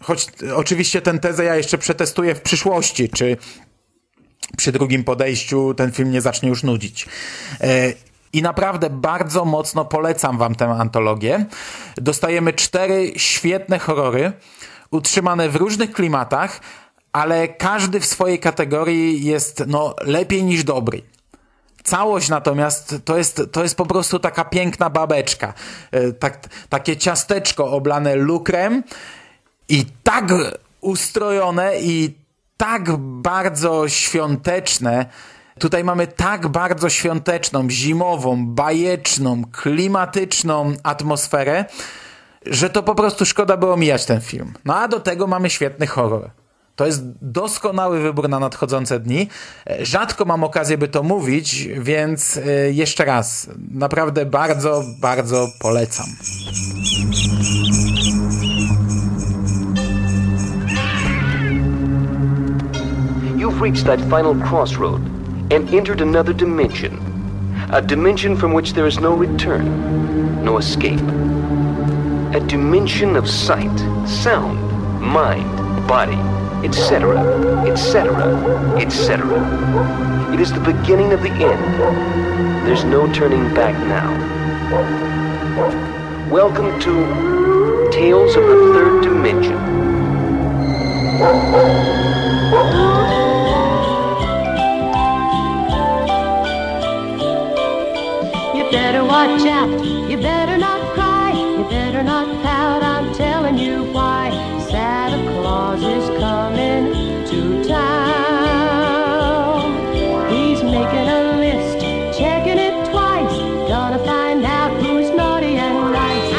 Choć 0.01 0.27
e, 0.47 0.55
oczywiście 0.55 1.01
tę 1.01 1.19
tezę 1.19 1.43
ja 1.43 1.55
jeszcze 1.55 1.77
przetestuję 1.77 2.35
w 2.35 2.41
przyszłości, 2.41 3.09
czy 3.09 3.37
przy 4.57 4.71
drugim 4.71 5.03
podejściu 5.03 5.73
ten 5.73 5.91
film 5.91 6.11
nie 6.11 6.21
zacznie 6.21 6.49
już 6.49 6.63
nudzić. 6.63 7.05
E, 7.61 7.93
i 8.33 8.41
naprawdę 8.41 8.89
bardzo 8.89 9.45
mocno 9.45 9.85
polecam 9.85 10.37
wam 10.37 10.55
tę 10.55 10.65
antologię. 10.65 11.45
Dostajemy 11.95 12.53
cztery 12.53 13.13
świetne 13.17 13.79
horrory, 13.79 14.31
utrzymane 14.91 15.49
w 15.49 15.55
różnych 15.55 15.91
klimatach, 15.91 16.61
ale 17.11 17.47
każdy 17.47 17.99
w 17.99 18.05
swojej 18.05 18.39
kategorii 18.39 19.25
jest 19.25 19.63
no, 19.67 19.95
lepiej 20.01 20.43
niż 20.43 20.63
dobry. 20.63 21.01
Całość 21.83 22.29
natomiast 22.29 22.95
to 23.05 23.17
jest, 23.17 23.41
to 23.51 23.63
jest 23.63 23.75
po 23.75 23.85
prostu 23.85 24.19
taka 24.19 24.45
piękna 24.45 24.89
babeczka. 24.89 25.53
E, 25.91 26.11
tak, 26.11 26.49
takie 26.69 26.97
ciasteczko 26.97 27.71
oblane 27.71 28.15
lukrem 28.15 28.83
i 29.69 29.85
tak 30.03 30.25
ustrojone 30.81 31.81
i 31.81 32.22
tak 32.63 32.97
bardzo 32.97 33.89
świąteczne, 33.89 35.05
Tutaj 35.59 35.83
mamy 35.83 36.07
tak 36.07 36.47
bardzo 36.47 36.89
świąteczną, 36.89 37.69
zimową, 37.69 38.47
bajeczną, 38.47 39.43
klimatyczną 39.51 40.73
atmosferę, 40.83 41.65
że 42.45 42.69
to 42.69 42.83
po 42.83 42.95
prostu 42.95 43.25
szkoda 43.25 43.57
było 43.57 43.77
mijać 43.77 44.05
ten 44.05 44.21
film. 44.21 44.53
No 44.65 44.75
a 44.75 44.87
do 44.87 44.99
tego 44.99 45.27
mamy 45.27 45.49
świetny 45.49 45.87
horror. 45.87 46.29
To 46.75 46.85
jest 46.85 47.03
doskonały 47.21 48.01
wybór 48.01 48.29
na 48.29 48.39
nadchodzące 48.39 48.99
dni. 48.99 49.29
Rzadko 49.79 50.25
mam 50.25 50.43
okazję, 50.43 50.77
by 50.77 50.87
to 50.87 51.03
mówić, 51.03 51.67
więc 51.77 52.37
e, 52.37 52.71
jeszcze 52.71 53.05
raz, 53.05 53.49
naprawdę 53.71 54.25
bardzo, 54.25 54.83
bardzo 55.01 55.47
polecam. 55.59 56.05
You've 63.53 63.61
reached 63.61 63.85
that 63.85 64.01
final 64.09 64.33
crossroad. 64.33 64.99
and 65.53 65.69
entered 65.71 66.01
another 66.01 66.33
dimension. 66.33 66.97
A 67.71 67.83
dimension 67.83 68.35
from 68.35 68.51
which 68.51 68.73
there 68.73 68.87
is 68.87 68.99
no 68.99 69.13
return, 69.13 70.43
no 70.43 70.57
escape. 70.57 70.99
A 72.33 72.39
dimension 72.47 73.15
of 73.15 73.29
sight, 73.29 73.77
sound, 74.09 74.59
mind, 74.99 75.87
body, 75.87 76.17
etc., 76.65 77.19
etc., 77.67 78.75
etc. 78.79 80.33
It 80.33 80.39
is 80.39 80.51
the 80.51 80.59
beginning 80.59 81.13
of 81.13 81.21
the 81.21 81.29
end. 81.29 82.65
There's 82.65 82.83
no 82.83 83.05
turning 83.13 83.53
back 83.53 83.75
now. 83.85 84.09
Welcome 86.31 86.79
to 86.79 87.89
Tales 87.91 88.35
of 88.35 88.45
the 88.47 88.73
Third 88.73 89.03
Dimension. 89.03 89.59
You 99.23 100.17
better 100.17 100.57
not 100.57 100.81
cry. 100.93 101.31
You 101.31 101.63
better 101.69 102.03
not 102.03 102.27
pout. 102.43 102.83
I'm 102.83 103.13
telling 103.15 103.57
you 103.57 103.85
why. 103.93 104.31
Santa 104.69 105.15
Claus 105.39 105.81
is 105.81 106.09
coming 106.19 106.91
to 107.31 107.63
town. 107.63 109.63
He's 110.29 110.61
making 110.61 111.07
a 111.07 111.39
list, 111.39 111.79
checking 112.19 112.59
it 112.67 112.75
twice. 112.91 113.31
Gonna 113.69 113.99
find 114.03 114.43
out 114.43 114.71
who's 114.83 115.09
naughty 115.15 115.55
and 115.55 115.93
nice. 115.93 116.33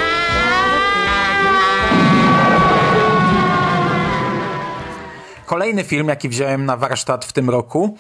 Kolejny 5.47 5.85
film, 5.85 6.09
jaki 6.09 6.29
wziąłem 6.29 6.67
na 6.67 6.77
warsztat 6.77 7.25
w 7.25 7.33
tym 7.33 7.51
roku, 7.51 7.97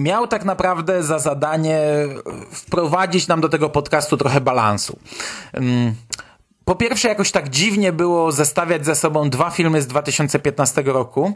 miał 0.00 0.26
tak 0.26 0.44
naprawdę 0.44 1.02
za 1.02 1.18
zadanie 1.18 1.76
e, 1.78 2.08
wprowadzić 2.52 3.28
nam 3.28 3.40
do 3.40 3.48
tego 3.48 3.68
podcastu 3.68 4.16
trochę 4.16 4.40
balansu. 4.40 4.98
Mm, 5.52 5.94
Po 6.64 6.74
pierwsze, 6.74 7.08
jakoś 7.08 7.30
tak 7.30 7.48
dziwnie 7.48 7.92
było 7.92 8.32
zestawiać 8.32 8.84
ze 8.86 8.94
sobą 8.96 9.30
dwa 9.30 9.50
filmy 9.50 9.82
z 9.82 9.86
2015 9.86 10.82
roku. 10.82 11.32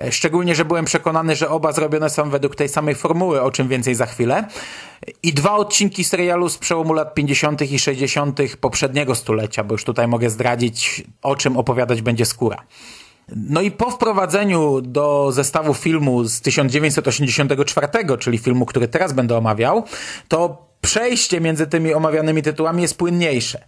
E, 0.00 0.12
Szczególnie, 0.12 0.54
że 0.54 0.64
byłem 0.64 0.84
przekonany, 0.84 1.36
że 1.36 1.48
oba 1.48 1.72
zrobione 1.72 2.10
są 2.10 2.30
według 2.30 2.56
tej 2.56 2.68
samej 2.68 2.94
formuły, 2.94 3.42
o 3.42 3.50
czym 3.50 3.68
więcej 3.68 3.94
za 3.94 4.06
chwilę. 4.06 4.44
I 5.22 5.32
dwa 5.32 5.52
odcinki 5.54 6.04
serialu 6.04 6.48
z 6.48 6.58
przełomu 6.58 6.92
lat 6.92 7.14
50. 7.14 7.62
i 7.72 7.78
60. 7.78 8.38
poprzedniego 8.60 9.14
stulecia, 9.14 9.64
bo 9.64 9.74
już 9.74 9.84
tutaj 9.84 10.08
mogę 10.08 10.30
zdradzić, 10.30 11.04
o 11.22 11.36
czym 11.36 11.56
opowiadać 11.56 12.02
będzie 12.02 12.26
skóra. 12.26 12.62
No 13.36 13.60
i 13.60 13.70
po 13.70 13.90
wprowadzeniu 13.90 14.80
do 14.80 15.32
zestawu 15.32 15.74
filmu 15.74 16.24
z 16.24 16.40
1984, 16.40 17.88
czyli 18.18 18.38
filmu, 18.38 18.66
który 18.66 18.88
teraz 18.88 19.12
będę 19.12 19.36
omawiał, 19.36 19.84
to 20.28 20.70
przejście 20.80 21.40
między 21.40 21.66
tymi 21.66 21.94
omawianymi 21.94 22.42
tytułami 22.42 22.82
jest 22.82 22.98
płynniejsze. 22.98 23.64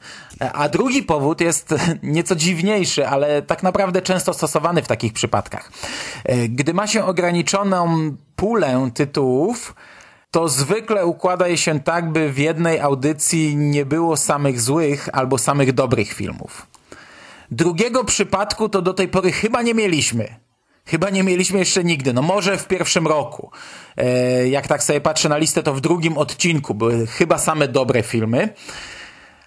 A 0.53 0.69
drugi 0.69 1.03
powód 1.03 1.41
jest 1.41 1.75
nieco 2.03 2.37
dziwniejszy, 2.37 3.09
ale 3.09 3.43
tak 3.43 3.63
naprawdę 3.63 4.03
często 4.03 4.35
stosowany 4.35 4.83
w 4.83 4.89
takich 4.89 5.13
przypadkach. 5.13 5.73
Gdy 6.49 6.75
ma 6.75 6.87
się 6.87 7.05
ograniczoną 7.05 8.11
pulę 8.37 8.91
tytułów, 8.95 9.75
to 10.31 10.49
zwykle 10.49 11.07
układa 11.07 11.49
je 11.49 11.59
się 11.59 11.81
tak, 11.81 12.13
by 12.13 12.33
w 12.33 12.39
jednej 12.39 12.81
audycji 12.81 13.57
nie 13.57 13.87
było 13.87 14.17
samych 14.17 14.61
złych 14.61 15.09
albo 15.13 15.39
samych 15.39 15.73
dobrych 15.73 16.13
filmów. 16.13 16.67
Drugiego 17.53 18.05
przypadku 18.05 18.69
to 18.69 18.83
do 18.83 18.95
tej 18.95 19.09
pory 19.09 19.33
chyba 19.33 19.63
nie 19.63 19.75
mieliśmy. 19.75 20.35
Chyba 20.87 21.11
nie 21.11 21.23
mieliśmy 21.23 21.59
jeszcze 21.59 21.85
nigdy. 21.85 22.13
No 22.13 22.23
może 22.23 22.59
w 22.59 22.67
pierwszym 22.67 23.07
roku. 23.07 23.51
E, 23.97 24.49
jak 24.49 24.69
tak 24.69 24.83
sobie 24.83 25.01
patrzę 25.01 25.29
na 25.29 25.37
listę, 25.37 25.63
to 25.63 25.75
w 25.75 25.81
drugim 25.81 26.19
odcinku 26.19 26.75
były 26.75 27.07
chyba 27.07 27.39
same 27.39 27.69
dobre 27.69 28.03
filmy. 28.03 28.49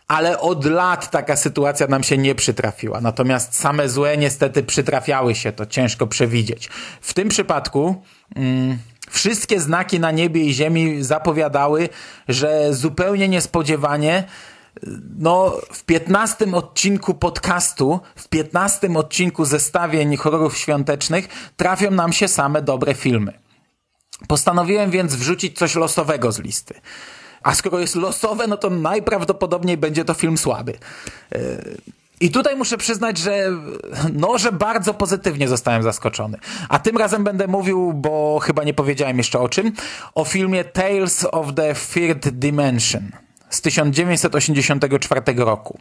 Ale 0.08 0.40
od 0.40 0.66
lat 0.66 1.12
taka 1.12 1.36
sytuacja 1.36 1.88
nam 1.88 2.04
się 2.04 2.18
nie 2.18 2.36
przytrafiła. 2.36 3.02
Natomiast 3.02 3.56
same 3.56 3.90
złe 3.90 4.18
niestety 4.18 4.64
przytrafiały 4.64 5.36
się. 5.36 5.52
To 5.52 5.66
ciężko 5.66 6.08
przewidzieć. 6.08 6.70
W 7.02 7.14
tym 7.14 7.30
przypadku... 7.30 8.04
Mm, 8.36 8.78
Wszystkie 9.10 9.60
znaki 9.60 10.00
na 10.00 10.12
niebie 10.12 10.42
i 10.42 10.54
ziemi 10.54 11.04
zapowiadały, 11.04 11.90
że 12.28 12.74
zupełnie 12.74 13.28
niespodziewanie 13.28 14.24
no, 15.18 15.58
w 15.72 15.84
15 15.84 16.46
odcinku 16.54 17.14
podcastu, 17.14 18.00
w 18.16 18.28
15 18.28 18.90
odcinku 18.96 19.46
zestawień 19.46 20.18
horrorów 20.18 20.58
świątecznych 20.58 21.28
trafią 21.58 21.92
nam 21.92 22.14
się 22.14 22.28
same 22.28 22.62
dobre 22.62 22.94
filmy. 22.94 23.34
Postanowiłem 24.28 24.92
więc 24.92 25.16
wrzucić 25.16 25.58
coś 25.58 25.76
losowego 25.76 26.32
z 26.32 26.40
listy. 26.40 26.74
A 27.44 27.56
skoro 27.56 27.80
jest 27.80 27.96
losowe, 27.96 28.48
no 28.48 28.58
to 28.58 28.70
najprawdopodobniej 28.70 29.78
będzie 29.78 30.06
to 30.06 30.14
film 30.14 30.38
słaby. 30.38 30.72
Yy, 31.32 31.40
I 32.20 32.32
tutaj 32.32 32.56
muszę 32.56 32.78
przyznać, 32.78 33.18
że 33.18 33.52
no, 34.14 34.38
że 34.38 34.52
bardzo 34.52 34.94
pozytywnie 34.94 35.48
zostałem 35.48 35.84
zaskoczony. 35.84 36.38
A 36.70 36.80
tym 36.80 36.98
razem 36.98 37.24
będę 37.24 37.48
mówił, 37.48 37.94
bo 37.94 38.40
chyba 38.40 38.64
nie 38.64 38.74
powiedziałem 38.74 39.18
jeszcze 39.18 39.40
o 39.40 39.50
czym, 39.50 39.74
o 40.16 40.26
filmie 40.26 40.64
Tales 40.64 41.28
of 41.32 41.48
the 41.56 41.76
Third 41.94 42.30
Dimension 42.30 43.12
z 43.56 43.62
1984 43.62 45.22
roku. 45.38 45.80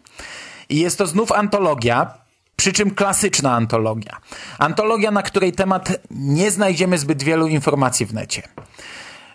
I 0.69 0.81
jest 0.81 0.99
to 0.99 1.07
znów 1.07 1.33
antologia, 1.33 2.15
przy 2.57 2.73
czym 2.73 2.91
klasyczna 2.91 3.53
antologia. 3.53 4.17
Antologia, 4.59 5.11
na 5.11 5.23
której 5.23 5.53
temat 5.53 5.93
nie 6.11 6.51
znajdziemy 6.51 6.99
zbyt 6.99 7.23
wielu 7.23 7.47
informacji 7.47 8.07
w 8.07 8.15
necie. 8.15 8.43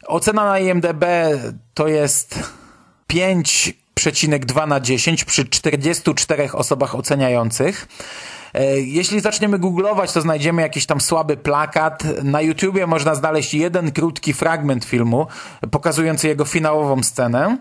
Ocena 0.08 0.46
na 0.46 0.60
IMDB 0.60 1.06
to 1.74 1.88
jest 1.88 2.40
5,2 3.10 4.68
na 4.68 4.80
10 4.80 5.24
przy 5.24 5.46
44 5.46 6.52
osobach 6.52 6.96
oceniających. 6.96 7.88
E, 8.54 8.80
Jeśli 8.80 9.20
zaczniemy 9.20 9.60
googlować, 9.60 10.12
to 10.12 10.22
znajdziemy 10.22 10.62
jakiś 10.62 10.86
tam 10.86 11.02
słaby 11.02 11.38
plakat. 11.38 12.24
Na 12.24 12.42
YouTubie 12.42 12.88
można 12.88 13.16
znaleźć 13.16 13.54
jeden 13.54 13.92
krótki 13.92 14.34
fragment 14.34 14.86
filmu 14.86 15.28
pokazujący 15.72 16.28
jego 16.28 16.46
finałową 16.46 17.04
scenę. 17.04 17.58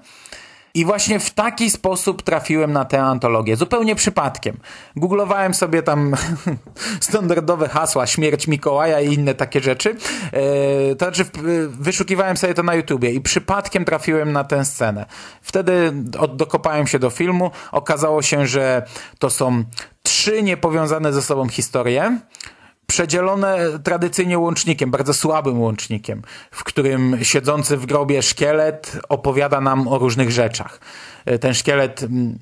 I 0.78 0.84
właśnie 0.84 1.20
w 1.20 1.30
taki 1.30 1.70
sposób 1.70 2.22
trafiłem 2.22 2.72
na 2.72 2.84
tę 2.84 3.02
antologię. 3.02 3.56
Zupełnie 3.56 3.94
przypadkiem. 3.94 4.56
Googlowałem 4.96 5.54
sobie 5.54 5.82
tam 5.82 6.14
standardowe 7.00 7.68
hasła, 7.68 8.06
śmierć 8.06 8.46
Mikołaja 8.46 9.00
i 9.00 9.14
inne 9.14 9.34
takie 9.34 9.60
rzeczy. 9.60 9.96
E, 10.32 10.94
to 10.94 11.04
znaczy, 11.04 11.24
wyszukiwałem 11.68 12.36
sobie 12.36 12.54
to 12.54 12.62
na 12.62 12.74
YouTubie 12.74 13.10
i 13.10 13.20
przypadkiem 13.20 13.84
trafiłem 13.84 14.32
na 14.32 14.44
tę 14.44 14.64
scenę. 14.64 15.06
Wtedy 15.42 15.92
dokopałem 16.34 16.86
się 16.86 16.98
do 16.98 17.10
filmu. 17.10 17.50
Okazało 17.72 18.22
się, 18.22 18.46
że 18.46 18.82
to 19.18 19.30
są 19.30 19.64
trzy 20.02 20.42
niepowiązane 20.42 21.12
ze 21.12 21.22
sobą 21.22 21.48
historie 21.48 22.18
przedzielone 22.90 23.78
tradycyjnie 23.84 24.38
łącznikiem, 24.38 24.90
bardzo 24.90 25.14
słabym 25.14 25.60
łącznikiem, 25.60 26.22
w 26.50 26.64
którym 26.64 27.18
siedzący 27.22 27.76
w 27.76 27.86
grobie 27.86 28.22
szkielet 28.22 29.00
opowiada 29.08 29.60
nam 29.60 29.88
o 29.88 29.98
różnych 29.98 30.30
rzeczach. 30.30 30.80
Ten 31.40 31.54
szkielet, 31.54 32.02
mm, 32.02 32.38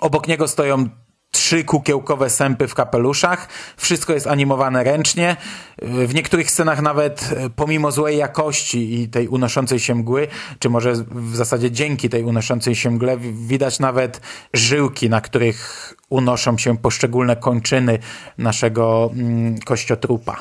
obok 0.00 0.28
niego 0.28 0.48
stoją 0.48 0.88
trzy 1.32 1.64
kukiełkowe 1.64 2.30
sępy 2.30 2.68
w 2.68 2.74
kapeluszach. 2.74 3.48
Wszystko 3.76 4.12
jest 4.12 4.26
animowane 4.26 4.84
ręcznie. 4.84 5.36
W 5.82 6.14
niektórych 6.14 6.50
scenach 6.50 6.82
nawet 6.82 7.34
pomimo 7.56 7.92
złej 7.92 8.18
jakości 8.18 9.00
i 9.00 9.08
tej 9.08 9.28
unoszącej 9.28 9.80
się 9.80 9.94
mgły, 9.94 10.28
czy 10.58 10.70
może 10.70 10.92
w 11.10 11.36
zasadzie 11.36 11.70
dzięki 11.70 12.08
tej 12.08 12.24
unoszącej 12.24 12.74
się 12.74 12.90
mgle, 12.90 13.18
widać 13.32 13.78
nawet 13.78 14.20
żyłki, 14.54 15.10
na 15.10 15.20
których 15.20 15.94
unoszą 16.08 16.58
się 16.58 16.78
poszczególne 16.78 17.36
kończyny 17.36 17.98
naszego 18.38 19.10
mm, 19.14 19.58
kościotrupa. 19.58 20.40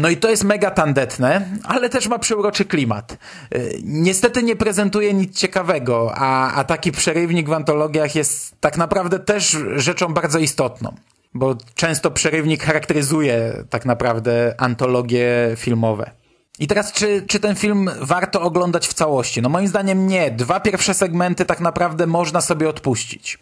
No 0.00 0.08
i 0.08 0.16
to 0.16 0.30
jest 0.30 0.44
mega 0.44 0.70
tandetne, 0.70 1.48
ale 1.64 1.88
też 1.88 2.08
ma 2.08 2.18
przeuroczy 2.18 2.64
klimat. 2.64 3.16
Yy, 3.50 3.80
Niestety 3.82 4.42
nie 4.42 4.56
prezentuje 4.56 5.14
nic 5.14 5.38
ciekawego, 5.38 6.12
a, 6.14 6.52
a 6.52 6.64
taki 6.64 6.92
przerywnik 6.92 7.48
w 7.48 7.52
antologiach 7.52 8.14
jest 8.14 8.60
tak 8.60 8.76
naprawdę 8.76 9.18
też 9.18 9.56
rzeczą 9.76 10.14
bardzo 10.14 10.38
istotną. 10.38 10.94
Bo 11.34 11.56
często 11.74 12.10
przerywnik 12.10 12.64
charakteryzuje 12.64 13.64
tak 13.70 13.84
naprawdę 13.84 14.54
antologie 14.58 15.28
filmowe. 15.56 16.10
I 16.58 16.66
teraz, 16.66 16.92
czy, 16.92 17.24
czy 17.26 17.40
ten 17.40 17.56
film 17.56 17.90
warto 18.00 18.42
oglądać 18.42 18.88
w 18.88 18.94
całości? 18.94 19.42
No 19.42 19.48
moim 19.48 19.68
zdaniem 19.68 20.06
nie. 20.06 20.30
Dwa 20.30 20.60
pierwsze 20.60 20.94
segmenty 20.94 21.44
tak 21.44 21.60
naprawdę 21.60 22.06
można 22.06 22.40
sobie 22.40 22.68
odpuścić. 22.68 23.38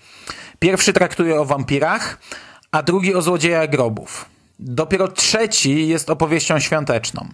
Pierwszy 0.59 0.92
traktuje 0.92 1.40
o 1.40 1.44
wampirach, 1.44 2.18
a 2.72 2.83
drugi 2.83 3.14
o 3.14 3.22
złodziejach 3.22 3.70
grobów. 3.70 4.26
Dopiero 4.62 5.09
trzeci 5.09 5.88
jest 5.88 6.11
opowieścią 6.11 6.59
świąteczną. 6.59 7.29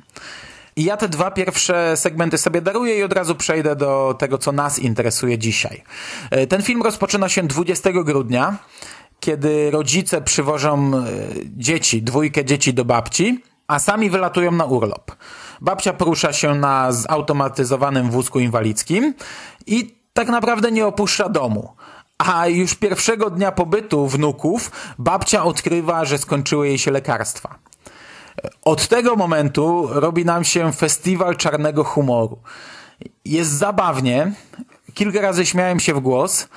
I 0.76 0.84
ja 0.84 0.96
te 0.96 1.08
dwa 1.08 1.30
pierwsze 1.30 1.96
segmenty 1.96 2.38
sobie 2.38 2.60
daruję 2.60 2.98
i 2.98 3.02
od 3.02 3.12
razu 3.12 3.34
przejdę 3.34 3.76
do 3.76 4.14
tego, 4.18 4.38
co 4.38 4.52
nas 4.52 4.78
interesuje 4.78 5.38
dzisiaj. 5.38 5.82
E, 6.30 6.46
Ten 6.46 6.62
film 6.62 6.82
rozpoczyna 6.82 7.28
się 7.28 7.42
20 7.42 7.90
grudnia, 7.92 8.56
kiedy 9.20 9.70
rodzice 9.70 10.22
przywożą 10.22 10.92
e, 10.94 11.04
dzieci, 11.46 12.02
dwójkę 12.02 12.44
dzieci 12.44 12.74
do 12.74 12.84
babci, 12.84 13.42
a 13.66 13.78
sami 13.78 14.10
wylatują 14.10 14.52
na 14.52 14.64
urlop. 14.64 15.12
Babcia 15.60 15.92
porusza 15.92 16.32
się 16.32 16.54
na 16.54 16.92
zautomatyzowanym 16.92 18.10
wózku 18.10 18.40
inwalidzkim 18.40 19.14
i 19.66 19.96
tak 20.12 20.28
naprawdę 20.28 20.72
nie 20.72 20.86
opuszcza 20.86 21.28
domu. 21.28 21.76
A 22.18 22.46
już 22.46 22.74
pierwszego 22.74 23.30
dnia 23.30 23.52
pobytu 23.52 24.06
wnuków 24.06 24.70
babcia 24.98 25.44
odkrywa, 25.44 26.04
że 26.04 26.18
skończyły 26.18 26.68
jej 26.68 26.78
się 26.78 26.90
lekarstwa. 26.90 27.58
Od 28.64 28.88
tego 28.88 29.16
momentu 29.16 29.88
robi 29.90 30.24
nam 30.24 30.44
się 30.44 30.72
festiwal 30.72 31.36
czarnego 31.36 31.84
humoru. 31.84 32.38
Jest 33.24 33.50
zabawnie, 33.50 34.32
kilka 34.94 35.20
razy 35.20 35.46
śmiałem 35.46 35.80
się 35.80 35.94
w 35.94 36.00
głos, 36.00 36.48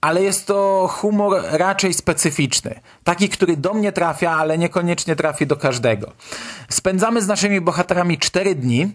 ale 0.00 0.22
jest 0.22 0.46
to 0.46 0.88
humor 0.92 1.42
raczej 1.50 1.94
specyficzny. 1.94 2.80
Taki, 3.04 3.28
który 3.28 3.56
do 3.56 3.74
mnie 3.74 3.92
trafia, 3.92 4.30
ale 4.30 4.58
niekoniecznie 4.58 5.16
trafi 5.16 5.46
do 5.46 5.56
każdego. 5.56 6.12
Spędzamy 6.68 7.22
z 7.22 7.26
naszymi 7.26 7.60
bohaterami 7.60 8.18
cztery 8.18 8.54
dni. 8.54 8.92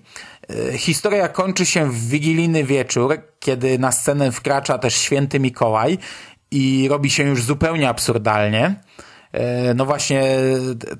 E, 0.49 0.77
Historia 0.77 1.27
kończy 1.27 1.65
się 1.65 1.91
w 1.91 2.09
wigilijny 2.09 2.63
wieczór, 2.63 3.17
kiedy 3.39 3.79
na 3.79 3.91
scenę 3.91 4.31
wkracza 4.31 4.77
też 4.77 4.95
święty 4.95 5.39
Mikołaj 5.39 5.97
i 6.51 6.87
robi 6.89 7.09
się 7.09 7.23
już 7.23 7.43
zupełnie 7.43 7.89
absurdalnie. 7.89 8.75
E, 9.35 9.73
No 9.73 9.85
właśnie, 9.85 10.23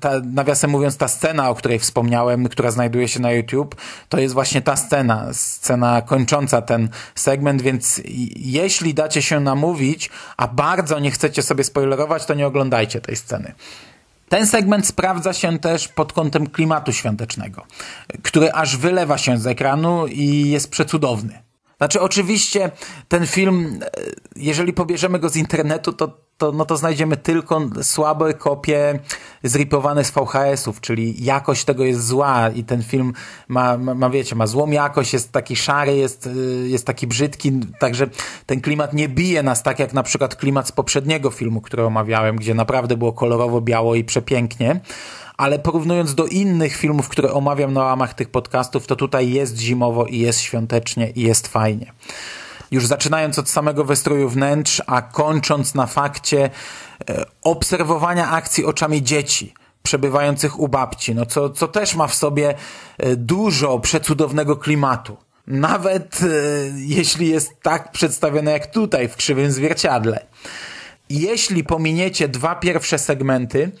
ta, 0.00 0.10
nawiasem 0.32 0.70
mówiąc, 0.70 0.96
ta 0.96 1.08
scena, 1.08 1.50
o 1.50 1.54
której 1.54 1.78
wspomniałem, 1.78 2.48
która 2.48 2.70
znajduje 2.70 3.08
się 3.08 3.20
na 3.20 3.32
YouTube, 3.32 3.76
to 4.08 4.18
jest 4.18 4.34
właśnie 4.34 4.62
ta 4.62 4.76
scena, 4.76 5.28
scena 5.32 6.02
kończąca 6.02 6.62
ten 6.62 6.88
segment, 7.14 7.62
więc 7.62 8.00
jeśli 8.36 8.94
dacie 8.94 9.22
się 9.22 9.40
namówić, 9.40 10.10
a 10.36 10.48
bardzo 10.48 10.98
nie 10.98 11.10
chcecie 11.10 11.42
sobie 11.42 11.64
spoilerować, 11.64 12.26
to 12.26 12.34
nie 12.34 12.46
oglądajcie 12.46 13.00
tej 13.00 13.16
sceny. 13.16 13.52
Ten 14.28 14.46
segment 14.46 14.86
sprawdza 14.86 15.32
się 15.32 15.58
też 15.58 15.88
pod 15.88 16.12
kątem 16.12 16.46
klimatu 16.46 16.92
świątecznego, 16.92 17.66
który 18.22 18.52
aż 18.52 18.76
wylewa 18.76 19.18
się 19.18 19.38
z 19.38 19.46
ekranu 19.46 20.06
i 20.06 20.50
jest 20.50 20.70
przecudowny. 20.70 21.45
Znaczy, 21.78 22.00
oczywiście 22.00 22.70
ten 23.08 23.26
film, 23.26 23.80
jeżeli 24.36 24.72
pobierzemy 24.72 25.18
go 25.18 25.28
z 25.28 25.36
internetu, 25.36 25.92
to, 25.92 26.18
to, 26.38 26.52
no 26.52 26.64
to 26.64 26.76
znajdziemy 26.76 27.16
tylko 27.16 27.60
słabe 27.82 28.34
kopie 28.34 28.98
zripowane 29.42 30.04
z 30.04 30.10
VHS-ów, 30.10 30.80
czyli 30.80 31.24
jakość 31.24 31.64
tego 31.64 31.84
jest 31.84 32.06
zła 32.06 32.48
i 32.48 32.64
ten 32.64 32.82
film 32.82 33.12
ma, 33.48 33.78
ma, 33.78 33.94
ma 33.94 34.10
wiecie, 34.10 34.36
ma 34.36 34.46
złą 34.46 34.70
jakość, 34.70 35.12
jest 35.12 35.32
taki 35.32 35.56
szary, 35.56 35.96
jest, 35.96 36.26
y, 36.26 36.68
jest 36.68 36.86
taki 36.86 37.06
brzydki, 37.06 37.52
także 37.78 38.06
ten 38.46 38.60
klimat 38.60 38.92
nie 38.92 39.08
bije 39.08 39.42
nas 39.42 39.62
tak 39.62 39.78
jak 39.78 39.92
na 39.92 40.02
przykład 40.02 40.36
klimat 40.36 40.68
z 40.68 40.72
poprzedniego 40.72 41.30
filmu, 41.30 41.60
który 41.60 41.84
omawiałem, 41.84 42.36
gdzie 42.36 42.54
naprawdę 42.54 42.96
było 42.96 43.12
kolorowo, 43.12 43.60
biało 43.60 43.94
i 43.94 44.04
przepięknie 44.04 44.80
ale 45.36 45.58
porównując 45.58 46.14
do 46.14 46.26
innych 46.26 46.76
filmów, 46.76 47.08
które 47.08 47.32
omawiam 47.32 47.72
na 47.72 47.84
łamach 47.84 48.14
tych 48.14 48.30
podcastów, 48.30 48.86
to 48.86 48.96
tutaj 48.96 49.30
jest 49.30 49.58
zimowo 49.58 50.06
i 50.06 50.18
jest 50.18 50.40
świątecznie 50.40 51.10
i 51.10 51.22
jest 51.22 51.48
fajnie. 51.48 51.92
Już 52.70 52.86
zaczynając 52.86 53.38
od 53.38 53.48
samego 53.48 53.84
wystroju 53.84 54.28
wnętrz, 54.28 54.82
a 54.86 55.02
kończąc 55.02 55.74
na 55.74 55.86
fakcie 55.86 56.50
e, 57.10 57.24
obserwowania 57.42 58.30
akcji 58.30 58.64
oczami 58.64 59.02
dzieci 59.02 59.54
przebywających 59.82 60.60
u 60.60 60.68
babci, 60.68 61.14
no 61.14 61.26
co, 61.26 61.50
co 61.50 61.68
też 61.68 61.94
ma 61.94 62.06
w 62.06 62.14
sobie 62.14 62.54
e, 62.98 63.16
dużo 63.16 63.78
przecudownego 63.78 64.56
klimatu. 64.56 65.16
Nawet 65.46 66.20
e, 66.22 66.26
jeśli 66.76 67.28
jest 67.28 67.60
tak 67.62 67.92
przedstawione 67.92 68.50
jak 68.50 68.66
tutaj 68.66 69.08
w 69.08 69.16
krzywym 69.16 69.52
zwierciadle. 69.52 70.26
Jeśli 71.10 71.64
pominiecie 71.64 72.28
dwa 72.28 72.54
pierwsze 72.54 72.98
segmenty, 72.98 73.72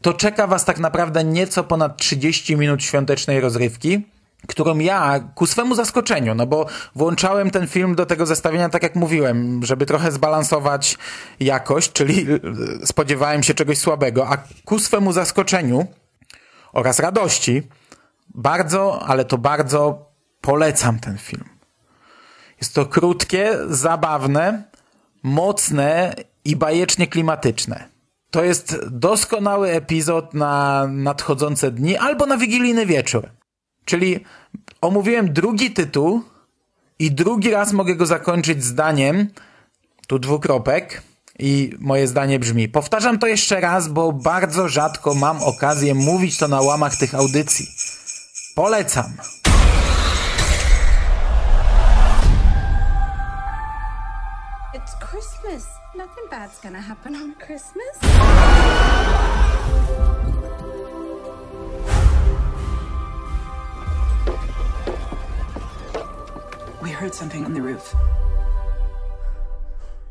to 0.00 0.14
czeka 0.14 0.46
Was 0.46 0.64
tak 0.64 0.78
naprawdę 0.78 1.24
nieco 1.24 1.64
ponad 1.64 1.96
30 1.96 2.56
minut 2.56 2.82
świątecznej 2.82 3.40
rozrywki, 3.40 4.06
którą 4.46 4.78
ja 4.78 5.20
ku 5.34 5.46
swemu 5.46 5.74
zaskoczeniu, 5.74 6.34
no 6.34 6.46
bo 6.46 6.66
włączałem 6.94 7.50
ten 7.50 7.66
film 7.66 7.94
do 7.94 8.06
tego 8.06 8.26
zestawienia, 8.26 8.68
tak 8.68 8.82
jak 8.82 8.94
mówiłem, 8.94 9.64
żeby 9.64 9.86
trochę 9.86 10.12
zbalansować 10.12 10.98
jakość, 11.40 11.92
czyli 11.92 12.26
e, 12.82 12.86
spodziewałem 12.86 13.42
się 13.42 13.54
czegoś 13.54 13.78
słabego, 13.78 14.28
a 14.28 14.36
ku 14.64 14.78
swemu 14.78 15.12
zaskoczeniu 15.12 15.86
oraz 16.72 16.98
radości 16.98 17.62
bardzo, 18.34 19.02
ale 19.06 19.24
to 19.24 19.38
bardzo 19.38 20.10
polecam 20.40 20.98
ten 20.98 21.18
film. 21.18 21.44
Jest 22.60 22.74
to 22.74 22.86
krótkie, 22.86 23.58
zabawne, 23.68 24.62
mocne 25.22 26.14
i 26.44 26.56
bajecznie 26.56 27.06
klimatyczne. 27.06 27.97
To 28.30 28.44
jest 28.44 28.88
doskonały 28.90 29.70
epizod 29.70 30.34
na 30.34 30.86
nadchodzące 30.90 31.70
dni 31.70 31.96
albo 31.96 32.26
na 32.26 32.36
wigilijny 32.36 32.86
wieczór. 32.86 33.28
Czyli 33.84 34.24
omówiłem 34.80 35.32
drugi 35.32 35.70
tytuł 35.70 36.22
i 36.98 37.10
drugi 37.10 37.50
raz 37.50 37.72
mogę 37.72 37.94
go 37.94 38.06
zakończyć 38.06 38.64
zdaniem, 38.64 39.28
tu 40.06 40.18
dwukropek, 40.18 41.02
i 41.38 41.72
moje 41.78 42.08
zdanie 42.08 42.38
brzmi: 42.38 42.68
Powtarzam 42.68 43.18
to 43.18 43.26
jeszcze 43.26 43.60
raz, 43.60 43.88
bo 43.88 44.12
bardzo 44.12 44.68
rzadko 44.68 45.14
mam 45.14 45.42
okazję 45.42 45.94
mówić 45.94 46.38
to 46.38 46.48
na 46.48 46.60
łamach 46.60 46.96
tych 46.96 47.14
audycji. 47.14 47.66
Polecam. 48.54 49.12
Nothing 56.30 56.40
bad's 56.40 56.60
gonna 56.60 56.80
happen 56.80 57.14
on 57.16 57.34
Christmas. 57.36 57.96
We 66.82 66.90
heard 66.90 67.14
something 67.14 67.44
on 67.44 67.54
the 67.54 67.62
roof. 67.62 67.94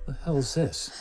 The 0.08 0.14
hell's 0.24 0.56
this? 0.56 0.92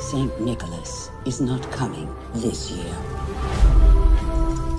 St. 0.00 0.40
Nicholas 0.40 1.10
is 1.26 1.40
not 1.40 1.70
coming 1.72 2.08
this 2.34 2.70
year. 2.70 2.94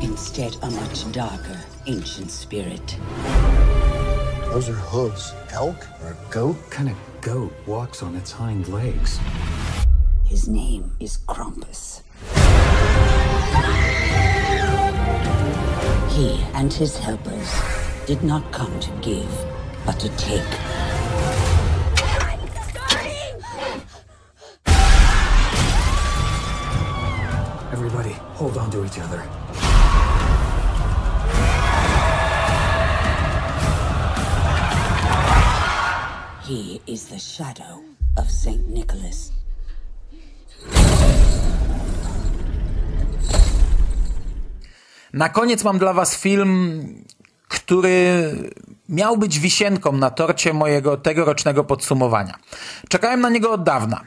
Instead, 0.01 0.56
a 0.63 0.71
much 0.71 1.12
darker 1.12 1.60
ancient 1.86 2.32
spirit. 2.32 2.97
Those 4.56 4.70
are 4.70 4.84
hooves. 4.88 5.34
Elk 5.52 5.86
or 6.02 6.12
a 6.12 6.32
goat? 6.32 6.56
What 6.56 6.72
kind 6.72 6.88
of 6.88 6.96
goat 7.20 7.54
walks 7.68 8.02
on 8.02 8.15
its 8.15 8.32
hind 8.32 8.70
legs? 8.70 9.20
His 10.26 10.48
name 10.48 10.96
is 11.02 11.18
Krampus. 11.28 12.04
He 16.13 16.41
and 16.54 16.72
his 16.72 16.98
helpers 16.98 17.52
did 18.06 18.24
not 18.24 18.50
come 18.54 18.80
to 18.80 18.91
give, 19.02 19.28
but 19.86 20.00
to 20.00 20.08
take. 20.15 20.39
Everybody, 27.74 28.13
hold 28.39 28.56
on 28.58 28.72
to 28.72 28.86
each 28.86 29.00
other. 29.00 29.44
He 36.47 36.79
is 36.88 37.05
the 37.05 37.19
shadow 37.19 37.81
of 38.15 38.31
St. 38.31 38.69
Nicholas. 38.69 39.31
Na 45.13 45.29
koniec 45.29 45.63
mam 45.63 45.79
dla 45.79 45.93
Was 45.93 46.15
film, 46.15 46.84
który 47.47 48.31
miał 48.89 49.17
być 49.17 49.39
wisienką 49.39 49.91
na 49.91 50.12
torcie 50.12 50.53
mojego 50.53 50.97
tegorocznego 50.97 51.63
podsumowania. 51.63 52.36
Czekałem 52.89 53.21
na 53.21 53.29
niego 53.29 53.51
od 53.51 53.63
dawna. 53.63 54.01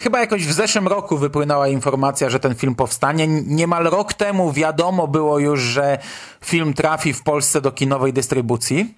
Chyba 0.00 0.20
jakoś 0.20 0.46
w 0.46 0.52
zeszłym 0.52 0.88
roku 0.88 1.18
wypłynęła 1.18 1.68
informacja, 1.68 2.30
że 2.30 2.40
ten 2.40 2.54
film 2.54 2.74
powstanie. 2.74 3.26
Niemal 3.46 3.84
rok 3.84 4.14
temu 4.14 4.52
wiadomo 4.52 5.08
było 5.08 5.38
już, 5.38 5.60
że 5.60 5.98
film 6.44 6.74
trafi 6.74 7.12
w 7.12 7.22
Polsce 7.22 7.60
do 7.60 7.72
kinowej 7.72 8.12
dystrybucji. 8.12 8.94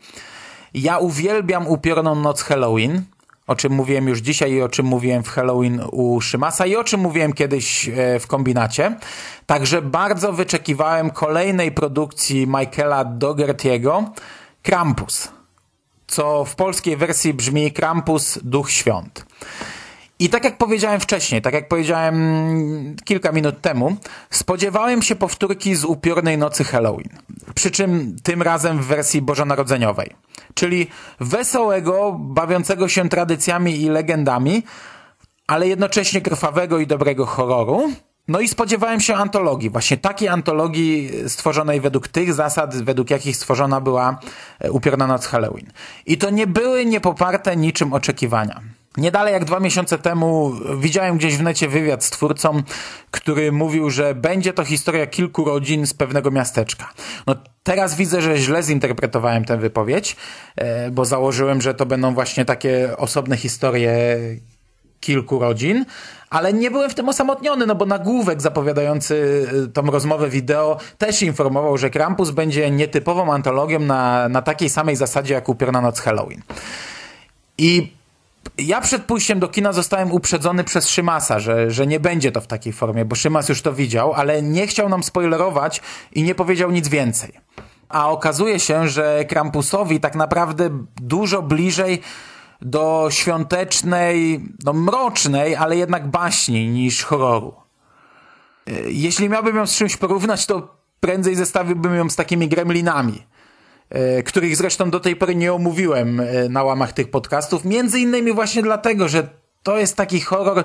Ja 0.74 0.98
uwielbiam 0.98 1.66
upiorną 1.66 2.14
noc 2.14 2.42
Halloween, 2.42 3.02
o 3.46 3.56
czym 3.56 3.72
mówiłem 3.72 4.08
już 4.08 4.18
dzisiaj 4.18 4.52
i 4.52 4.62
o 4.62 4.68
czym 4.68 4.86
mówiłem 4.86 5.22
w 5.22 5.28
Halloween 5.28 5.82
u 5.92 6.20
Szymasa 6.20 6.66
i 6.66 6.76
o 6.76 6.84
czym 6.84 7.00
mówiłem 7.00 7.32
kiedyś 7.32 7.88
e, 7.88 8.20
w 8.20 8.26
kombinacie. 8.26 8.96
Także 9.46 9.82
bardzo 9.82 10.32
wyczekiwałem 10.32 11.10
kolejnej 11.10 11.72
produkcji 11.72 12.46
Michaela 12.46 13.04
Dougherty'ego 13.04 14.04
Krampus, 14.62 15.28
co 16.06 16.44
w 16.44 16.54
polskiej 16.54 16.96
wersji 16.96 17.34
brzmi 17.34 17.72
Krampus 17.72 18.38
Duch 18.42 18.70
Świąt. 18.70 19.26
I 20.22 20.28
tak 20.28 20.44
jak 20.44 20.58
powiedziałem 20.58 21.00
wcześniej, 21.00 21.42
tak 21.42 21.54
jak 21.54 21.68
powiedziałem 21.68 22.16
kilka 23.04 23.32
minut 23.32 23.60
temu, 23.60 23.96
spodziewałem 24.30 25.02
się 25.02 25.16
powtórki 25.16 25.74
z 25.74 25.84
upiornej 25.84 26.38
nocy 26.38 26.64
Halloween. 26.64 27.08
Przy 27.54 27.70
czym 27.70 28.16
tym 28.22 28.42
razem 28.42 28.78
w 28.78 28.86
wersji 28.86 29.22
bożonarodzeniowej. 29.22 30.10
Czyli 30.54 30.86
wesołego, 31.20 32.16
bawiącego 32.20 32.88
się 32.88 33.08
tradycjami 33.08 33.82
i 33.82 33.88
legendami, 33.88 34.62
ale 35.46 35.68
jednocześnie 35.68 36.20
krwawego 36.20 36.78
i 36.78 36.86
dobrego 36.86 37.26
horroru. 37.26 37.92
No 38.28 38.40
i 38.40 38.48
spodziewałem 38.48 39.00
się 39.00 39.14
antologii, 39.14 39.70
właśnie 39.70 39.96
takiej 39.96 40.28
antologii 40.28 41.10
stworzonej 41.28 41.80
według 41.80 42.08
tych 42.08 42.34
zasad, 42.34 42.82
według 42.82 43.10
jakich 43.10 43.36
stworzona 43.36 43.80
była 43.80 44.18
e, 44.58 44.72
Upiorna 44.72 45.06
Noc 45.06 45.26
Halloween. 45.26 45.66
I 46.06 46.18
to 46.18 46.30
nie 46.30 46.46
były 46.46 46.86
niepoparte 46.86 47.56
niczym 47.56 47.92
oczekiwania. 47.92 48.60
Nie 48.96 49.10
dalej 49.10 49.32
jak 49.32 49.44
dwa 49.44 49.60
miesiące 49.60 49.98
temu 49.98 50.52
widziałem 50.80 51.16
gdzieś 51.18 51.36
w 51.36 51.42
necie 51.42 51.68
wywiad 51.68 52.04
z 52.04 52.10
twórcą, 52.10 52.62
który 53.10 53.52
mówił, 53.52 53.90
że 53.90 54.14
będzie 54.14 54.52
to 54.52 54.64
historia 54.64 55.06
kilku 55.06 55.44
rodzin 55.44 55.86
z 55.86 55.94
pewnego 55.94 56.30
miasteczka. 56.30 56.88
No 57.26 57.34
teraz 57.62 57.96
widzę, 57.96 58.22
że 58.22 58.38
źle 58.38 58.62
zinterpretowałem 58.62 59.44
tę 59.44 59.56
wypowiedź, 59.56 60.16
e, 60.56 60.90
bo 60.90 61.04
założyłem, 61.04 61.62
że 61.62 61.74
to 61.74 61.86
będą 61.86 62.14
właśnie 62.14 62.44
takie 62.44 62.96
osobne 62.96 63.36
historie 63.36 64.18
kilku 65.00 65.38
rodzin, 65.38 65.84
ale 66.30 66.52
nie 66.52 66.70
byłem 66.70 66.90
w 66.90 66.94
tym 66.94 67.08
osamotniony, 67.08 67.66
no 67.66 67.74
bo 67.74 67.86
nagłówek 67.86 68.42
zapowiadający 68.42 69.46
y, 69.64 69.68
tą 69.68 69.82
rozmowę 69.82 70.28
wideo 70.28 70.76
też 70.98 71.22
informował, 71.22 71.78
że 71.78 71.90
Krampus 71.90 72.30
będzie 72.30 72.70
nietypową 72.70 73.32
antologią 73.32 73.80
na, 73.80 74.28
na 74.28 74.42
takiej 74.42 74.70
samej 74.70 74.96
zasadzie 74.96 75.34
jak 75.34 75.48
Upiorna 75.48 75.80
Noc 75.80 76.00
Halloween. 76.00 76.42
I 77.58 77.92
ja 78.58 78.80
przed 78.80 79.04
pójściem 79.04 79.40
do 79.40 79.48
kina 79.48 79.72
zostałem 79.72 80.12
uprzedzony 80.12 80.64
przez 80.64 80.88
Szymasa, 80.88 81.40
że, 81.40 81.70
że 81.70 81.86
nie 81.86 82.00
będzie 82.00 82.32
to 82.32 82.40
w 82.40 82.46
takiej 82.46 82.72
formie, 82.72 83.04
bo 83.04 83.16
Szymas 83.16 83.48
już 83.48 83.62
to 83.62 83.72
widział, 83.72 84.12
ale 84.12 84.42
nie 84.42 84.66
chciał 84.66 84.88
nam 84.88 85.02
spoilerować 85.02 85.80
i 86.12 86.22
nie 86.22 86.34
powiedział 86.34 86.70
nic 86.70 86.88
więcej. 86.88 87.32
A 87.88 88.10
okazuje 88.10 88.60
się, 88.60 88.88
że 88.88 89.24
Krampusowi 89.24 90.00
tak 90.00 90.14
naprawdę 90.14 90.70
dużo 90.96 91.42
bliżej 91.42 92.02
do 92.60 93.08
świątecznej, 93.10 94.44
no 94.64 94.72
mrocznej, 94.72 95.56
ale 95.56 95.76
jednak 95.76 96.08
baśni 96.08 96.68
niż 96.68 97.04
horroru. 97.04 97.54
E, 98.66 98.72
jeśli 98.90 99.28
miałbym 99.28 99.56
ją 99.56 99.66
z 99.66 99.74
czymś 99.74 99.96
porównać, 99.96 100.46
to 100.46 100.76
prędzej 101.00 101.34
zestawiłbym 101.34 101.94
ją 101.94 102.10
z 102.10 102.16
takimi 102.16 102.48
gremlinami, 102.48 103.22
których 104.24 104.56
zresztą 104.56 104.90
do 104.90 105.00
tej 105.00 105.16
pory 105.16 105.34
nie 105.34 105.52
omówiłem 105.52 106.20
e, 106.20 106.48
na 106.48 106.62
łamach 106.62 106.92
tych 106.92 107.10
podcastów, 107.10 107.64
między 107.64 108.00
innymi 108.00 108.32
właśnie 108.32 108.62
dlatego, 108.62 109.08
że 109.08 109.28
to 109.62 109.78
jest 109.78 109.96
taki 109.96 110.20
horror, 110.20 110.64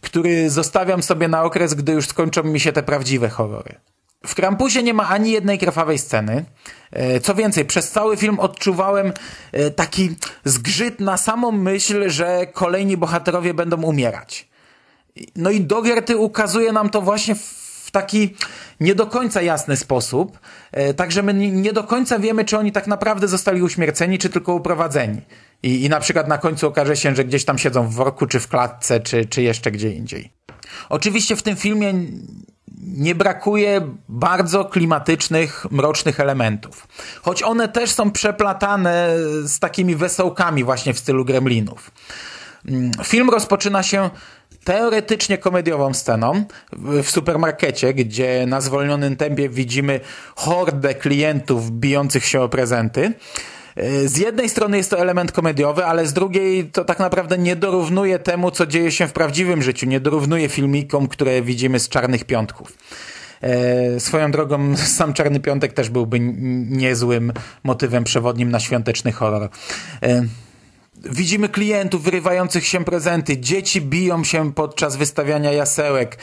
który 0.00 0.50
zostawiam 0.50 1.02
sobie 1.02 1.28
na 1.28 1.42
okres, 1.42 1.74
gdy 1.74 1.92
już 1.92 2.06
skończą 2.06 2.42
mi 2.42 2.60
się 2.60 2.72
te 2.72 2.82
prawdziwe 2.82 3.28
horrory. 3.28 3.74
W 4.26 4.34
Krampusie 4.34 4.82
nie 4.82 4.94
ma 4.94 5.08
ani 5.08 5.30
jednej 5.30 5.58
krwawej 5.58 5.98
sceny. 5.98 6.44
E, 6.90 7.20
co 7.20 7.34
więcej, 7.34 7.64
przez 7.64 7.90
cały 7.90 8.16
film 8.16 8.38
odczuwałem 8.40 9.12
e, 9.52 9.70
taki 9.70 10.16
zgrzyt 10.44 11.00
na 11.00 11.16
samą 11.16 11.52
myśl, 11.52 12.10
że 12.10 12.46
kolejni 12.52 12.96
bohaterowie 12.96 13.54
będą 13.54 13.82
umierać. 13.82 14.48
No 15.36 15.50
i 15.50 15.60
Dogerty 15.60 16.16
ukazuje 16.16 16.72
nam 16.72 16.90
to 16.90 17.02
właśnie 17.02 17.34
w 17.34 17.65
taki 17.96 18.34
nie 18.80 18.94
do 18.94 19.06
końca 19.06 19.42
jasny 19.42 19.76
sposób, 19.76 20.38
e, 20.72 20.94
także 20.94 21.22
my 21.22 21.34
nie 21.34 21.72
do 21.72 21.84
końca 21.84 22.18
wiemy, 22.18 22.44
czy 22.44 22.58
oni 22.58 22.72
tak 22.72 22.86
naprawdę 22.86 23.28
zostali 23.28 23.62
uśmierceni, 23.62 24.18
czy 24.18 24.30
tylko 24.30 24.54
uprowadzeni. 24.54 25.20
I, 25.62 25.84
I 25.84 25.88
na 25.88 26.00
przykład 26.00 26.28
na 26.28 26.38
końcu 26.38 26.66
okaże 26.66 26.96
się, 26.96 27.16
że 27.16 27.24
gdzieś 27.24 27.44
tam 27.44 27.58
siedzą 27.58 27.88
w 27.88 27.94
worku, 27.94 28.26
czy 28.26 28.40
w 28.40 28.48
klatce, 28.48 29.00
czy, 29.00 29.26
czy 29.26 29.42
jeszcze 29.42 29.70
gdzie 29.70 29.90
indziej. 29.90 30.32
Oczywiście 30.88 31.36
w 31.36 31.42
tym 31.42 31.56
filmie 31.56 31.94
nie 32.82 33.14
brakuje 33.14 33.80
bardzo 34.08 34.64
klimatycznych, 34.64 35.66
mrocznych 35.70 36.20
elementów. 36.20 36.88
Choć 37.22 37.42
one 37.42 37.68
też 37.68 37.90
są 37.90 38.10
przeplatane 38.10 39.08
z 39.44 39.58
takimi 39.58 39.96
wesołkami 39.96 40.64
właśnie 40.64 40.94
w 40.94 40.98
stylu 40.98 41.24
gremlinów. 41.24 41.90
Mm, 42.68 42.90
film 43.04 43.30
rozpoczyna 43.30 43.82
się 43.82 44.10
teoretycznie 44.66 45.38
komediową 45.38 45.94
sceną 45.94 46.44
w 46.72 47.10
supermarkecie, 47.10 47.94
gdzie 47.94 48.44
na 48.46 48.60
zwolnionym 48.60 49.16
tempie 49.16 49.48
widzimy 49.48 50.00
hordę 50.36 50.94
klientów 50.94 51.70
bijących 51.70 52.24
się 52.24 52.40
o 52.40 52.48
prezenty. 52.48 53.12
Z 54.06 54.18
jednej 54.18 54.48
strony 54.48 54.76
jest 54.76 54.90
to 54.90 54.98
element 54.98 55.32
komediowy, 55.32 55.84
ale 55.84 56.06
z 56.06 56.12
drugiej 56.12 56.64
to 56.64 56.84
tak 56.84 56.98
naprawdę 56.98 57.38
nie 57.38 57.56
dorównuje 57.56 58.18
temu, 58.18 58.50
co 58.50 58.66
dzieje 58.66 58.92
się 58.92 59.06
w 59.06 59.12
prawdziwym 59.12 59.62
życiu. 59.62 59.86
Nie 59.86 60.00
dorównuje 60.00 60.48
filmikom, 60.48 61.08
które 61.08 61.42
widzimy 61.42 61.80
z 61.80 61.88
Czarnych 61.88 62.24
Piątków. 62.24 62.72
E, 63.40 64.00
swoją 64.00 64.30
drogą 64.30 64.76
sam 64.98 65.12
Czarny 65.12 65.40
Piątek 65.40 65.72
też 65.72 65.90
byłby 65.90 66.20
niezłym 66.70 67.32
motywem 67.64 68.04
przewodnim 68.04 68.50
na 68.50 68.60
świąteczny 68.60 69.12
horror. 69.12 69.48
E, 70.02 70.22
Widzimy 71.04 71.48
klientów 71.48 72.02
wyrywających 72.02 72.66
się 72.66 72.84
prezenty, 72.84 73.38
dzieci 73.38 73.80
biją 73.80 74.24
się 74.24 74.52
podczas 74.52 74.96
wystawiania 74.96 75.52
jasełek. 75.52 76.18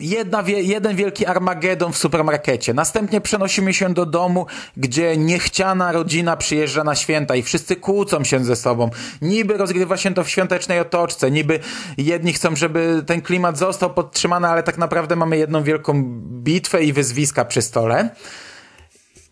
Jedna, 0.00 0.44
jeden 0.46 0.96
wielki 0.96 1.26
armagedon 1.26 1.92
w 1.92 1.98
supermarkecie. 1.98 2.74
Następnie 2.74 3.20
przenosimy 3.20 3.74
się 3.74 3.94
do 3.94 4.06
domu, 4.06 4.46
gdzie 4.76 5.16
niechciana 5.16 5.92
rodzina 5.92 6.36
przyjeżdża 6.36 6.84
na 6.84 6.94
święta 6.94 7.36
i 7.36 7.42
wszyscy 7.42 7.76
kłócą 7.76 8.24
się 8.24 8.44
ze 8.44 8.56
sobą. 8.56 8.90
Niby 9.22 9.56
rozgrywa 9.56 9.96
się 9.96 10.14
to 10.14 10.24
w 10.24 10.30
świątecznej 10.30 10.80
otoczce, 10.80 11.30
niby 11.30 11.60
jedni 11.98 12.32
chcą, 12.32 12.56
żeby 12.56 13.02
ten 13.06 13.22
klimat 13.22 13.58
został 13.58 13.94
podtrzymany, 13.94 14.48
ale 14.48 14.62
tak 14.62 14.78
naprawdę 14.78 15.16
mamy 15.16 15.36
jedną 15.36 15.62
wielką 15.62 16.02
bitwę 16.42 16.84
i 16.84 16.92
wyzwiska 16.92 17.44
przy 17.44 17.62
stole. 17.62 18.10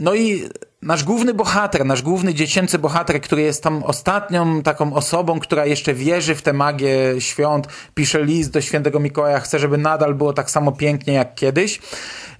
No 0.00 0.14
i 0.14 0.48
nasz 0.84 1.04
główny 1.04 1.34
bohater, 1.34 1.86
nasz 1.86 2.02
główny 2.02 2.34
dziecięcy 2.34 2.78
bohater, 2.78 3.20
który 3.20 3.42
jest 3.42 3.62
tam 3.62 3.82
ostatnią 3.82 4.62
taką 4.62 4.94
osobą, 4.94 5.40
która 5.40 5.66
jeszcze 5.66 5.94
wierzy 5.94 6.34
w 6.34 6.42
tę 6.42 6.52
magię 6.52 7.20
świąt, 7.20 7.68
pisze 7.94 8.24
list 8.24 8.50
do 8.50 8.60
świętego 8.60 9.00
Mikołaja, 9.00 9.40
chce, 9.40 9.58
żeby 9.58 9.78
nadal 9.78 10.14
było 10.14 10.32
tak 10.32 10.50
samo 10.50 10.72
pięknie 10.72 11.14
jak 11.14 11.34
kiedyś, 11.34 11.80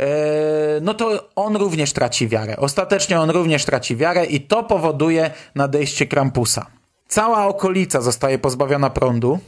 e, 0.01 0.07
no 0.83 0.95
to 0.95 1.29
on 1.37 1.57
również 1.57 1.93
traci 1.93 2.29
wiarę. 2.29 2.57
Ostatecznie 2.57 3.21
on 3.21 3.31
również 3.31 3.65
traci 3.65 3.97
wiarę 3.97 4.25
i 4.25 4.41
to 4.41 4.63
powoduje 4.63 5.31
nadejście 5.55 6.07
Krampusa. 6.07 6.67
Cała 7.09 7.47
okolica 7.47 8.01
zostaje 8.01 8.39
pozbawiona 8.39 8.91
prądu, 8.91 9.39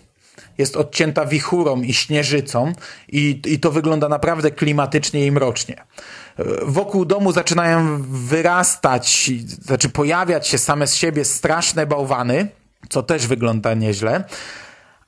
jest 0.59 0.77
odcięta 0.77 1.27
wichurą 1.27 1.83
i 1.83 1.95
śnieżycą 1.95 2.73
i, 3.09 3.43
i 3.47 3.61
to 3.61 3.73
wygląda 3.73 4.09
naprawdę 4.09 4.51
klimatycznie 4.51 5.27
i 5.27 5.33
mrocznie 5.33 5.85
wokół 6.63 7.05
domu 7.05 7.33
zaczynają 7.33 8.03
wyrastać, 8.03 9.31
znaczy 9.63 9.89
pojawiać 9.89 10.49
się 10.49 10.59
same 10.59 10.87
z 10.87 10.95
siebie 10.95 11.25
straszne 11.25 11.87
bałwany, 11.87 12.49
co 12.89 13.03
też 13.03 13.27
wygląda 13.27 13.75
nieźle. 13.75 14.25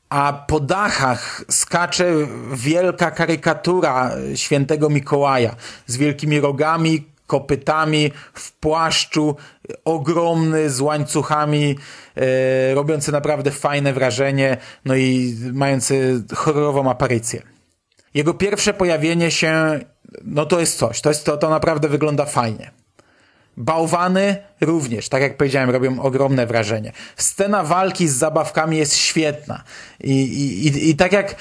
A 0.09 0.33
po 0.33 0.61
dachach 0.61 1.45
skacze 1.51 2.13
wielka 2.53 3.11
karykatura 3.11 4.11
świętego 4.35 4.91
Mikołaja 4.91 5.57
z 5.87 5.97
wielkimi 5.97 6.41
rogami, 6.41 7.05
kopytami, 7.29 8.13
w 8.35 8.53
płaszczu, 8.53 9.37
ogromny, 9.85 10.71
z 10.71 10.81
łańcuchami, 10.81 11.79
e, 12.17 12.75
robiący 12.75 13.13
naprawdę 13.13 13.51
fajne 13.51 13.93
wrażenie, 13.93 14.57
no 14.85 14.97
i 14.97 15.37
mający 15.53 16.25
horrorową 16.35 16.91
aparycję. 16.91 17.43
Jego 18.15 18.35
pierwsze 18.35 18.75
pojawienie 18.75 19.31
się 19.31 19.81
no 20.25 20.47
to 20.47 20.61
jest 20.61 20.79
coś. 20.79 21.01
To, 21.01 21.09
jest, 21.09 21.25
to, 21.25 21.37
to 21.37 21.51
naprawdę 21.51 21.89
wygląda 21.89 22.25
fajnie. 22.25 22.71
Bałwany 23.59 24.37
również, 24.61 25.09
tak 25.09 25.23
jak 25.23 25.37
powiedziałem, 25.37 25.71
robią 25.71 26.01
ogromne 26.01 26.47
wrażenie. 26.47 26.93
Scena 27.17 27.65
walki 27.65 28.09
z 28.09 28.15
zabawkami 28.15 28.77
jest 28.77 28.97
świetna. 28.97 29.63
I, 30.01 30.13
i, 30.13 30.91
i 30.91 30.97
tak 30.97 31.13
jak 31.13 31.37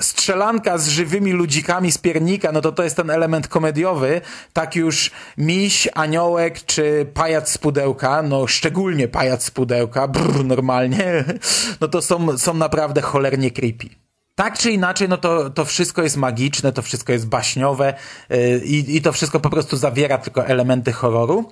strzelanka 0.00 0.78
z 0.78 0.88
żywymi 0.88 1.32
ludzikami 1.32 1.92
z 1.92 1.98
piernika, 1.98 2.52
no 2.52 2.60
to 2.60 2.72
to 2.72 2.82
jest 2.82 2.96
ten 2.96 3.10
element 3.10 3.48
komediowy, 3.48 4.20
tak 4.52 4.76
już 4.76 5.10
miś, 5.38 5.88
aniołek 5.94 6.64
czy 6.66 7.06
pajac 7.14 7.52
z 7.52 7.58
pudełka, 7.58 8.22
no 8.22 8.46
szczególnie 8.46 9.08
pajac 9.08 9.44
z 9.44 9.50
pudełka, 9.50 10.08
brr, 10.08 10.44
normalnie, 10.44 11.24
no 11.80 11.88
to 11.88 12.02
są, 12.02 12.38
są 12.38 12.54
naprawdę 12.54 13.00
cholernie 13.00 13.50
creepy 13.50 14.01
tak 14.34 14.58
czy 14.58 14.70
inaczej, 14.70 15.08
no 15.08 15.16
to, 15.16 15.50
to 15.50 15.64
wszystko 15.64 16.02
jest 16.02 16.16
magiczne, 16.16 16.72
to 16.72 16.82
wszystko 16.82 17.12
jest 17.12 17.28
baśniowe 17.28 17.94
yy, 18.30 18.58
i 18.66 19.02
to 19.02 19.12
wszystko 19.12 19.40
po 19.40 19.50
prostu 19.50 19.76
zawiera 19.76 20.18
tylko 20.18 20.46
elementy 20.46 20.92
horroru, 20.92 21.50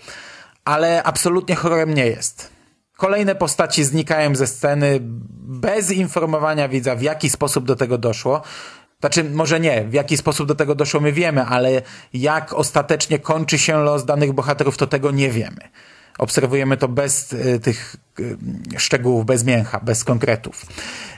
ale 0.65 1.03
absolutnie 1.03 1.55
horrorem 1.57 1.95
nie 1.95 2.07
jest. 2.07 2.51
Kolejne 2.97 3.35
postaci 3.35 3.85
znikają 3.85 4.35
ze 4.35 4.47
sceny 4.47 4.99
bez 5.63 5.91
informowania 5.91 6.69
widza, 6.69 6.97
w 6.97 7.03
jaki 7.03 7.31
sposób 7.31 7.65
do 7.65 7.77
tego 7.77 7.99
doszło. 7.99 8.43
Znaczy, 9.01 9.25
może 9.25 9.61
nie, 9.61 9.85
w 9.85 9.93
jaki 9.93 10.17
sposób 10.17 10.49
do 10.49 10.55
tego 10.55 10.75
doszło 10.75 11.01
my 11.01 11.13
wiemy, 11.13 11.45
ale 11.45 11.83
jak 12.13 12.53
ostatecznie 12.53 13.19
kończy 13.19 13.59
się 13.59 13.79
los 13.79 14.05
danych 14.05 14.33
bohaterów, 14.33 14.77
to 14.77 14.87
tego 14.87 15.11
nie 15.11 15.31
wiemy. 15.31 15.69
Obserwujemy 16.21 16.77
to 16.77 16.89
bez 16.89 17.33
y, 17.33 17.61
tych 17.61 17.97
y, 18.21 18.37
szczegółów, 18.79 19.27
bez 19.27 19.45
mięcha, 19.45 19.81
bez 19.81 20.05
konkretów. 20.05 20.67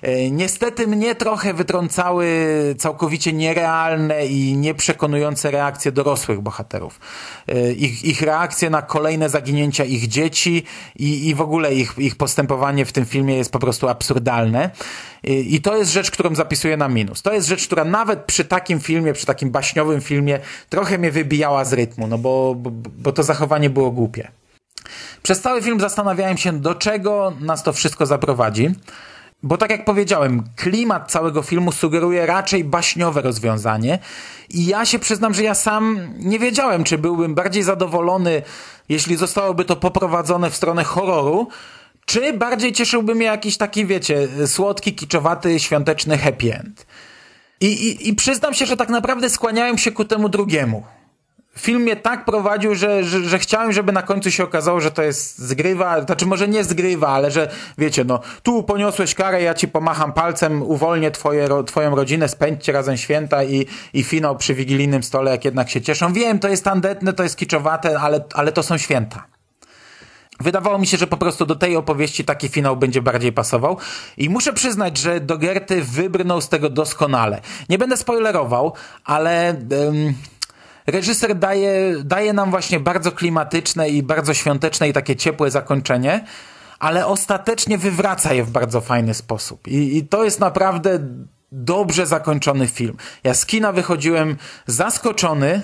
Y, 0.05 0.31
niestety 0.31 0.87
mnie 0.87 1.15
trochę 1.15 1.55
wytrącały 1.55 2.27
całkowicie 2.79 3.33
nierealne 3.33 4.27
i 4.27 4.57
nieprzekonujące 4.57 5.51
reakcje 5.51 5.93
dorosłych 5.93 6.41
bohaterów. 6.41 7.01
Ich, 7.77 8.05
ich 8.05 8.23
reakcje 8.23 8.71
na 8.71 8.83
kolejne 8.83 9.29
zaginięcia 9.29 9.85
ich 9.85 10.09
dzieci 10.09 10.65
i, 10.97 11.29
i 11.29 11.35
w 11.35 11.41
ogóle 11.41 11.75
ich, 11.75 11.95
ich 11.99 12.17
postępowanie 12.17 12.85
w 12.85 12.93
tym 12.93 13.05
filmie 13.05 13.37
jest 13.37 13.53
po 13.53 13.59
prostu 13.59 13.89
absurdalne. 13.89 14.71
I, 15.25 15.55
I 15.55 15.61
to 15.61 15.77
jest 15.77 15.93
rzecz, 15.93 16.11
którą 16.11 16.35
zapisuję 16.35 16.77
na 16.77 16.89
minus. 16.89 17.23
To 17.23 17.33
jest 17.33 17.49
rzecz, 17.49 17.67
która 17.67 17.85
nawet 17.85 18.25
przy 18.25 18.45
takim 18.45 18.81
filmie, 18.81 19.13
przy 19.13 19.27
takim 19.27 19.51
baśniowym 19.51 20.01
filmie 20.01 20.41
trochę 20.69 20.99
mnie 20.99 21.11
wybijała 21.11 21.65
z 21.65 21.73
rytmu, 21.73 22.07
no 22.07 22.19
bo, 22.19 22.55
bo, 22.55 22.71
bo 22.99 23.13
to 23.13 23.23
zachowanie 23.23 23.71
było 23.71 23.91
głupie. 23.91 24.42
Przez 25.23 25.41
cały 25.41 25.63
film 25.63 25.81
zastanawiałem 25.81 26.37
się, 26.37 26.53
do 26.53 26.75
czego 26.75 27.33
nas 27.41 27.63
to 27.63 27.73
wszystko 27.73 28.07
zaprowadzi. 28.07 28.71
Bo 29.43 29.57
tak 29.57 29.71
jak 29.71 29.85
powiedziałem, 29.85 30.43
klimat 30.57 31.11
całego 31.11 31.43
filmu 31.43 31.73
sugeruje 31.73 32.27
raczej 32.27 32.65
baśniowe 32.65 33.23
rozwiązanie 33.23 33.99
i 34.51 34.67
ja 34.67 34.85
się 34.85 34.99
przyznam, 34.99 35.35
że 35.35 35.43
ja 35.43 35.55
sam 35.55 35.99
nie 36.19 36.39
wiedziałem, 36.39 36.85
czy 36.85 36.99
byłbym 36.99 37.35
bardziej 37.35 37.63
zadowolony, 37.63 38.43
jeśli 38.89 39.17
zostałoby 39.17 39.65
to 39.65 39.77
poprowadzone 39.77 40.51
w 40.51 40.57
stronę 40.57 40.85
horroru, 40.85 41.49
czy 42.07 42.33
bardziej 42.33 42.73
cieszyłby 42.73 43.15
mnie 43.15 43.27
jakiś 43.27 43.57
taki, 43.57 43.87
wiecie, 43.87 44.29
słodki, 44.47 44.95
kiczowaty, 44.95 45.61
świąteczny 45.61 46.19
happy 46.19 46.55
end. 46.55 46.87
I, 47.61 47.67
i, 47.67 48.09
I 48.09 48.15
przyznam 48.15 48.55
się, 48.55 48.67
że 48.67 48.77
tak 48.77 48.89
naprawdę 48.89 49.31
skłaniałem 49.31 49.79
się 49.79 49.93
ku 49.93 50.05
temu 50.05 50.29
drugiemu. 50.29 50.83
Film 51.59 51.83
mnie 51.83 51.97
tak 51.97 52.25
prowadził, 52.25 52.75
że, 52.75 53.05
że, 53.05 53.21
że 53.21 53.39
chciałem, 53.39 53.73
żeby 53.73 53.93
na 53.93 54.03
końcu 54.03 54.31
się 54.31 54.45
okazało, 54.45 54.81
że 54.81 54.91
to 54.91 55.03
jest 55.03 55.39
zgrywa, 55.39 56.03
znaczy 56.03 56.27
może 56.27 56.49
nie 56.49 56.65
zgrywa, 56.65 57.09
ale 57.09 57.31
że 57.31 57.49
wiecie, 57.79 58.05
no 58.05 58.21
tu 58.43 58.63
poniosłeś 58.63 59.15
karę, 59.15 59.43
ja 59.43 59.55
ci 59.55 59.69
pomacham 59.69 60.13
palcem, 60.13 60.63
uwolnię 60.63 61.11
twoje, 61.11 61.49
ro- 61.49 61.65
twoją 61.65 61.97
rodzinę, 61.97 62.29
spędźcie 62.29 62.73
razem 62.73 62.97
święta 62.97 63.45
i, 63.45 63.67
i 63.93 64.03
finał 64.03 64.37
przy 64.37 64.55
wigilijnym 64.55 65.03
stole, 65.03 65.31
jak 65.31 65.45
jednak 65.45 65.71
się 65.71 65.81
cieszą. 65.81 66.13
Wiem, 66.13 66.39
to 66.39 66.49
jest 66.49 66.65
tandetne, 66.65 67.13
to 67.13 67.23
jest 67.23 67.37
kiczowate, 67.37 68.01
ale, 68.01 68.25
ale 68.35 68.53
to 68.53 68.63
są 68.63 68.79
święta. 68.79 69.27
Wydawało 70.41 70.79
mi 70.79 70.87
się, 70.87 70.97
że 70.97 71.07
po 71.07 71.17
prostu 71.17 71.47
do 71.47 71.57
tej 71.57 71.77
opowieści 71.77 72.25
taki 72.25 72.49
finał 72.49 72.77
będzie 72.77 73.03
bardziej 73.03 73.33
pasował 73.33 73.77
i 74.17 74.31
muszę 74.31 74.53
przyznać, 74.53 74.99
że 74.99 75.21
Dogerty 75.21 75.83
wybrnął 75.83 76.41
z 76.41 76.49
tego 76.49 76.71
doskonale. 76.71 77.41
Nie 77.69 77.79
będę 77.79 77.97
spoilerował, 77.97 78.73
ale 79.05 79.49
em, 79.49 80.15
reżyser 80.87 81.39
daje, 81.39 81.95
daje 82.05 82.33
nam 82.33 82.51
właśnie 82.51 82.81
bardzo 82.81 83.13
klimatyczne 83.13 83.89
i 83.89 84.03
bardzo 84.03 84.35
świąteczne 84.35 84.89
i 84.89 84.93
takie 84.93 85.17
ciepłe 85.17 85.51
zakończenie, 85.51 86.25
ale 86.79 87.07
ostatecznie 87.07 87.79
wywraca 87.79 88.35
je 88.35 88.45
w 88.45 88.51
bardzo 88.51 88.81
fajny 88.81 89.15
sposób. 89.15 89.69
I, 89.69 89.97
i 89.97 90.07
to 90.07 90.25
jest 90.25 90.41
naprawdę 90.41 90.99
dobrze 91.53 92.07
zakończony 92.07 92.67
film. 92.67 92.97
Ja 93.25 93.35
z 93.35 93.47
kina 93.47 93.73
wychodziłem 93.73 94.37
zaskoczony, 94.67 95.63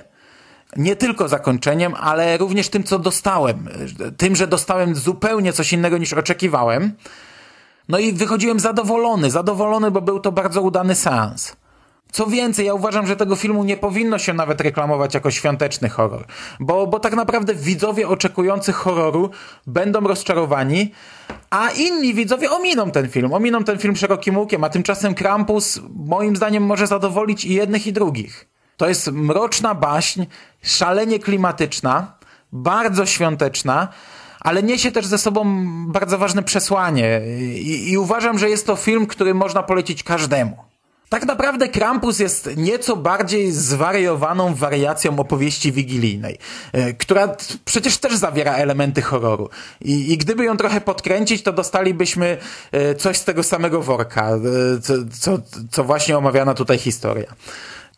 nie 0.76 0.96
tylko 0.96 1.28
zakończeniem, 1.28 1.94
ale 1.94 2.36
również 2.36 2.68
tym, 2.68 2.84
co 2.84 2.98
dostałem. 2.98 3.68
Tym, 4.16 4.36
że 4.36 4.46
dostałem 4.46 4.94
zupełnie 4.94 5.52
coś 5.52 5.72
innego 5.72 5.98
niż 5.98 6.12
oczekiwałem. 6.12 6.92
No 7.88 7.98
i 7.98 8.12
wychodziłem 8.12 8.60
zadowolony, 8.60 9.30
zadowolony, 9.30 9.90
bo 9.90 10.00
był 10.00 10.20
to 10.20 10.32
bardzo 10.32 10.62
udany 10.62 10.94
seans. 10.94 11.56
Co 12.12 12.26
więcej, 12.26 12.66
ja 12.66 12.74
uważam, 12.74 13.06
że 13.06 13.16
tego 13.16 13.36
filmu 13.36 13.64
nie 13.64 13.76
powinno 13.76 14.18
się 14.18 14.32
nawet 14.32 14.60
reklamować 14.60 15.14
jako 15.14 15.30
świąteczny 15.30 15.88
horror, 15.88 16.24
bo, 16.60 16.86
bo 16.86 17.00
tak 17.00 17.14
naprawdę 17.14 17.54
widzowie 17.54 18.08
oczekujący 18.08 18.72
horroru 18.72 19.30
będą 19.66 20.00
rozczarowani, 20.00 20.92
a 21.50 21.70
inni 21.70 22.14
widzowie 22.14 22.50
ominą 22.50 22.90
ten 22.90 23.08
film, 23.08 23.32
ominą 23.32 23.64
ten 23.64 23.78
film 23.78 23.96
szerokim 23.96 24.38
łukiem, 24.38 24.64
a 24.64 24.68
tymczasem 24.68 25.14
Krampus 25.14 25.80
moim 25.94 26.36
zdaniem 26.36 26.62
może 26.62 26.86
zadowolić 26.86 27.44
i 27.44 27.54
jednych 27.54 27.86
i 27.86 27.92
drugich. 27.92 28.48
To 28.76 28.88
jest 28.88 29.12
mroczna 29.12 29.74
baśń, 29.74 30.22
szalenie 30.62 31.18
klimatyczna, 31.18 32.18
bardzo 32.52 33.06
świąteczna, 33.06 33.88
ale 34.40 34.62
niesie 34.62 34.92
też 34.92 35.06
ze 35.06 35.18
sobą 35.18 35.64
bardzo 35.86 36.18
ważne 36.18 36.42
przesłanie 36.42 37.20
i, 37.54 37.90
i 37.90 37.98
uważam, 37.98 38.38
że 38.38 38.50
jest 38.50 38.66
to 38.66 38.76
film, 38.76 39.06
który 39.06 39.34
można 39.34 39.62
polecić 39.62 40.02
każdemu. 40.02 40.67
Tak 41.08 41.26
naprawdę 41.26 41.68
Krampus 41.68 42.18
jest 42.18 42.56
nieco 42.56 42.96
bardziej 42.96 43.52
zwariowaną 43.52 44.54
wariacją 44.54 45.18
opowieści 45.18 45.72
wigilijnej, 45.72 46.38
e, 46.72 46.92
która 46.92 47.36
przecież 47.64 47.98
też 47.98 48.16
zawiera 48.16 48.54
elementy 48.54 49.02
horroru. 49.02 49.48
I, 49.80 50.12
I 50.12 50.18
gdyby 50.18 50.44
ją 50.44 50.56
trochę 50.56 50.80
podkręcić, 50.80 51.42
to 51.42 51.52
dostalibyśmy 51.52 52.36
e, 52.72 52.94
coś 52.94 53.16
z 53.16 53.24
tego 53.24 53.42
samego 53.42 53.82
worka, 53.82 54.30
e, 54.30 54.80
co, 54.80 54.94
co, 55.20 55.38
co 55.70 55.84
właśnie 55.84 56.18
omawiana 56.18 56.54
tutaj 56.54 56.78
historia. 56.78 57.34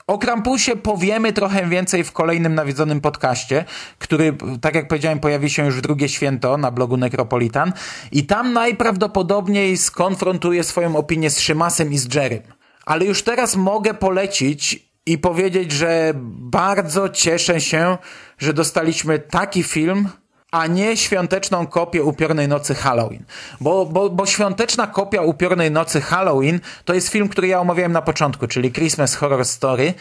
O 0.07 0.19
Krampusie 0.19 0.77
powiemy 0.77 1.33
trochę 1.33 1.69
więcej 1.69 2.05
w 2.05 2.13
kolejnym 2.13 2.55
nawiedzonym 2.55 3.01
podcaście, 3.01 3.65
który, 3.99 4.37
tak 4.61 4.75
jak 4.75 4.89
powiedziałem, 4.89 5.21
pojawi 5.21 5.51
się 5.51 5.65
już 5.65 5.77
w 5.77 5.81
drugie 5.81 6.09
święto 6.09 6.57
na 6.57 6.71
blogu 6.71 6.97
Necropolitan 6.97 7.73
i 8.13 8.27
tam 8.27 8.53
najprawdopodobniej 8.53 9.77
skonfrontuje 9.77 10.65
swoją 10.65 10.97
opinię 10.97 11.31
z 11.31 11.41
Szymasem 11.41 11.93
i 11.93 11.99
z 11.99 12.15
Jerrym. 12.15 12.60
Ale 12.87 13.05
już 13.05 13.23
teraz 13.23 13.57
mogę 13.57 13.95
polecić 13.95 14.91
i 15.07 15.19
powiedzieć, 15.19 15.73
że 15.73 16.13
bardzo 16.15 17.09
cieszę 17.09 17.61
się, 17.61 17.99
że 18.39 18.53
dostaliśmy 18.53 19.19
taki 19.19 19.63
film, 19.63 20.09
a 20.51 20.67
nie 20.67 20.97
świąteczną 20.97 21.67
kopię 21.67 22.03
Upiornej 22.03 22.49
Nocy 22.49 22.75
Halloween. 22.75 23.25
Bo, 23.61 23.87
bo, 23.87 24.11
bo 24.11 24.27
świąteczna 24.27 24.87
kopia 24.87 25.23
Upiornej 25.23 25.71
Nocy 25.71 26.01
Halloween 26.01 26.61
to 26.85 26.95
jest 26.95 27.09
film, 27.09 27.29
który 27.29 27.49
ja 27.49 27.61
omawiałem 27.61 27.93
na 27.93 28.03
początku, 28.03 28.47
czyli 28.47 28.73
Christmas 28.73 29.15
Horror 29.15 29.45
Story. 29.45 29.95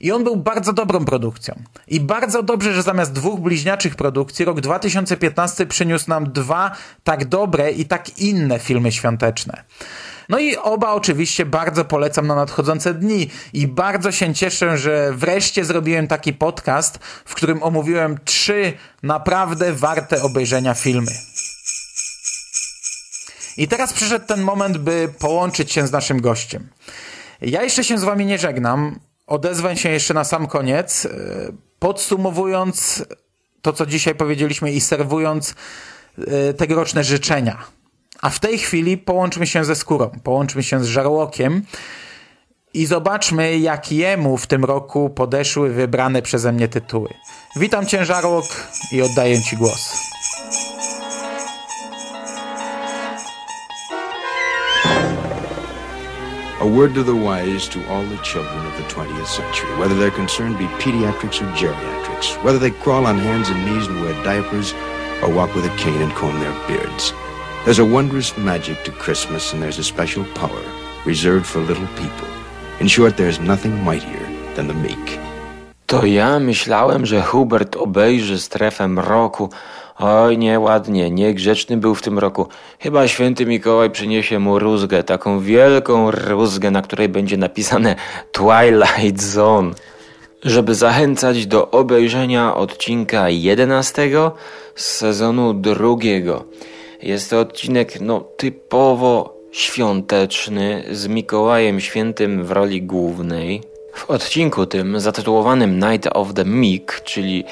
I 0.00 0.12
on 0.12 0.24
był 0.24 0.36
bardzo 0.36 0.72
dobrą 0.72 1.04
produkcją. 1.04 1.54
I 1.88 2.00
bardzo 2.00 2.42
dobrze, 2.42 2.74
że 2.74 2.82
zamiast 2.82 3.12
dwóch 3.12 3.40
bliźniaczych 3.40 3.96
produkcji, 3.96 4.44
rok 4.44 4.60
2015 4.60 5.66
przyniósł 5.66 6.10
nam 6.10 6.32
dwa 6.32 6.70
tak 7.04 7.24
dobre 7.24 7.72
i 7.72 7.84
tak 7.84 8.18
inne 8.18 8.58
filmy 8.58 8.92
świąteczne. 8.92 9.64
No 10.32 10.38
i 10.38 10.56
oba 10.56 10.92
oczywiście 10.92 11.46
bardzo 11.46 11.84
polecam 11.84 12.26
na 12.26 12.34
nadchodzące 12.34 12.94
dni 12.94 13.30
i 13.52 13.66
bardzo 13.66 14.12
się 14.12 14.34
cieszę, 14.34 14.78
że 14.78 15.12
wreszcie 15.12 15.64
zrobiłem 15.64 16.08
taki 16.08 16.32
podcast, 16.32 16.98
w 17.24 17.34
którym 17.34 17.62
omówiłem 17.62 18.18
trzy 18.24 18.72
naprawdę 19.02 19.72
warte 19.72 20.22
obejrzenia 20.22 20.74
filmy. 20.74 21.12
I 23.56 23.68
teraz 23.68 23.92
przyszedł 23.92 24.26
ten 24.26 24.42
moment, 24.42 24.78
by 24.78 25.14
połączyć 25.18 25.72
się 25.72 25.86
z 25.86 25.92
naszym 25.92 26.20
gościem. 26.20 26.68
Ja 27.40 27.62
jeszcze 27.62 27.84
się 27.84 27.98
z 27.98 28.04
wami 28.04 28.26
nie 28.26 28.38
żegnam. 28.38 29.00
Odezwę 29.26 29.76
się 29.76 29.88
jeszcze 29.88 30.14
na 30.14 30.24
sam 30.24 30.46
koniec, 30.46 31.04
e, 31.04 31.10
podsumowując 31.78 33.04
to, 33.62 33.72
co 33.72 33.86
dzisiaj 33.86 34.14
powiedzieliśmy 34.14 34.72
i 34.72 34.80
serwując 34.80 35.54
e, 36.18 36.54
tegoroczne 36.54 37.04
życzenia. 37.04 37.81
A 38.22 38.30
w 38.30 38.40
tej 38.40 38.58
chwili 38.58 38.98
połączmy 38.98 39.46
się 39.46 39.64
ze 39.64 39.74
skórą, 39.74 40.10
połączmy 40.24 40.62
się 40.62 40.84
z 40.84 40.86
żarłokiem 40.86 41.62
i 42.74 42.86
zobaczmy, 42.86 43.58
jak 43.58 43.92
jemu 43.92 44.36
w 44.36 44.46
tym 44.46 44.64
roku 44.64 45.10
podeszły 45.10 45.70
wybrane 45.70 46.22
przeze 46.22 46.52
mnie 46.52 46.68
tytuły. 46.68 47.08
Witam 47.56 47.86
cię, 47.86 48.04
żarłok, 48.04 48.44
i 48.92 49.02
oddaję 49.02 49.42
ci 49.42 49.56
głos. 49.56 49.96
A 56.60 56.64
word 56.64 56.94
to 56.94 57.04
the 57.04 57.14
wise 57.14 57.68
to 57.70 57.78
all 57.90 58.04
the 58.08 58.24
children 58.24 58.66
of 58.66 58.76
the 58.76 58.94
20th 58.94 59.26
century, 59.26 59.70
whether 59.78 59.98
their 59.98 60.12
concern 60.12 60.52
be 60.52 60.68
pediatrics 60.78 61.42
or 61.42 61.48
geriatrics, 61.56 62.44
whether 62.44 62.60
they 62.60 62.70
crawl 62.70 63.06
on 63.06 63.18
hands 63.18 63.48
and 63.48 63.66
knees 63.66 63.88
and 63.88 64.00
wear 64.00 64.14
diapers 64.24 64.74
or 65.22 65.34
walk 65.34 65.54
with 65.56 65.64
a 65.64 65.76
cane 65.76 66.02
and 66.02 66.14
comb 66.14 66.40
their 66.40 66.54
beards. 66.68 67.12
There's 67.64 67.78
a 67.78 67.84
wondrous 67.84 68.36
magic 68.36 68.82
to 68.82 68.90
Christmas 68.90 69.52
and 69.52 69.62
there's 69.62 69.78
a 69.78 69.84
special 69.84 70.24
power 70.34 70.62
reserved 71.06 71.46
for 71.46 71.60
little 71.60 71.86
people. 71.94 72.28
In 72.80 72.88
short, 72.88 73.16
there's 73.16 73.38
nothing 73.38 73.84
mightier 73.84 74.26
than 74.56 74.66
the 74.66 74.74
meek. 74.74 75.18
To 75.86 76.06
ja 76.06 76.38
myślałem, 76.38 77.06
że 77.06 77.22
Hubert 77.22 77.76
obejrzy 77.76 78.38
strefę 78.38 78.88
mroku. 78.88 79.48
Oj, 79.98 80.38
nieładnie, 80.38 81.10
niegrzeczny 81.10 81.76
był 81.76 81.94
w 81.94 82.02
tym 82.02 82.18
roku. 82.18 82.48
Chyba 82.78 83.08
święty 83.08 83.46
Mikołaj 83.46 83.90
przyniesie 83.90 84.38
mu 84.38 84.58
rózgę, 84.58 85.02
taką 85.02 85.40
wielką 85.40 86.10
rózgę, 86.10 86.70
na 86.70 86.82
której 86.82 87.08
będzie 87.08 87.36
napisane 87.36 87.96
Twilight 88.32 89.22
Zone. 89.22 89.74
Żeby 90.42 90.74
zachęcać 90.74 91.46
do 91.46 91.70
obejrzenia 91.70 92.54
odcinka 92.54 93.28
11 93.28 94.10
z 94.74 94.84
sezonu 94.84 95.54
drugiego. 95.54 96.44
Jest 97.02 97.30
to 97.30 97.40
odcinek 97.40 98.00
no, 98.00 98.20
typowo 98.20 99.36
świąteczny, 99.52 100.84
z 100.90 101.06
Mikołajem 101.06 101.80
Świętym 101.80 102.44
w 102.44 102.50
roli 102.50 102.82
głównej. 102.82 103.71
W 103.92 104.10
odcinku 104.10 104.66
tym 104.66 105.00
zatytułowanym 105.00 105.80
Night 105.80 106.08
of 106.16 106.34
the 106.34 106.44
Meek, 106.44 107.00
czyli 107.04 107.44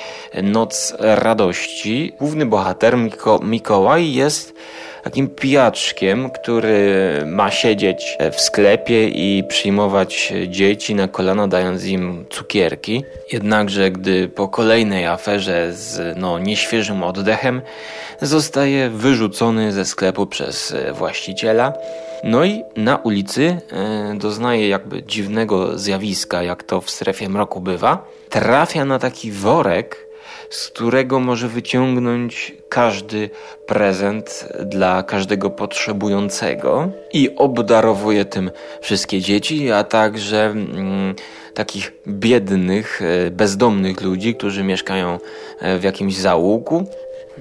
Noc 0.43 0.95
Radości, 0.99 2.13
główny 2.19 2.47
bohater 2.47 2.97
Miko 2.97 3.41
Mikołaj 3.43 4.13
jest 4.13 4.55
takim 5.03 5.29
pijaczkiem, 5.29 6.31
który 6.31 7.13
ma 7.27 7.51
siedzieć 7.51 8.17
w 8.33 8.41
sklepie 8.41 9.09
i 9.09 9.45
przyjmować 9.49 10.33
dzieci 10.49 10.95
na 10.95 11.09
kolana, 11.09 11.49
dając 11.49 11.85
im 11.85 12.25
cukierki. 12.31 13.05
Jednakże, 13.33 13.91
gdy 13.91 14.29
po 14.29 14.49
kolejnej 14.49 15.07
aferze 15.07 15.73
z 15.73 16.19
no, 16.19 16.39
nieświeżym 16.39 17.03
oddechem 17.03 17.63
zostaje 18.23 18.91
wyrzucony 18.91 19.73
ze 19.73 19.85
sklepu 19.85 20.27
przez 20.27 20.75
właściciela, 20.93 21.73
no 22.25 22.45
i 22.45 22.65
na 22.77 22.97
ulicy 22.97 23.57
e, 23.73 24.15
doznaje 24.19 24.69
jakby 24.69 25.03
dziwnego 25.03 25.79
zjawiska, 25.79 26.43
jak 26.43 26.63
to 26.63 26.81
w 26.81 26.91
strefie 26.91 27.29
mroku 27.29 27.61
bywa. 27.61 28.05
Trafia 28.29 28.85
na 28.85 28.99
taki 28.99 29.33
worek, 29.33 30.07
z 30.51 30.69
którego 30.69 31.21
może 31.21 31.49
wyciągnąć 31.49 32.53
każdy 32.69 33.31
prezent 33.67 34.49
dla 34.65 35.03
każdego 35.03 35.51
potrzebującego 35.51 36.91
i 37.13 37.37
obdarowuje 37.37 38.25
tym 38.25 38.51
wszystkie 38.81 39.21
dzieci, 39.21 39.73
a 39.73 39.85
także 39.85 40.45
mm, 40.45 41.15
takich 41.55 41.93
biednych, 42.09 43.03
e, 43.03 43.31
bezdomnych 43.31 44.01
ludzi, 44.01 44.35
którzy 44.35 44.65
mieszkają 44.65 45.19
e, 45.61 45.79
w 45.79 45.83
jakimś 45.83 46.17
załuku. 46.17 46.87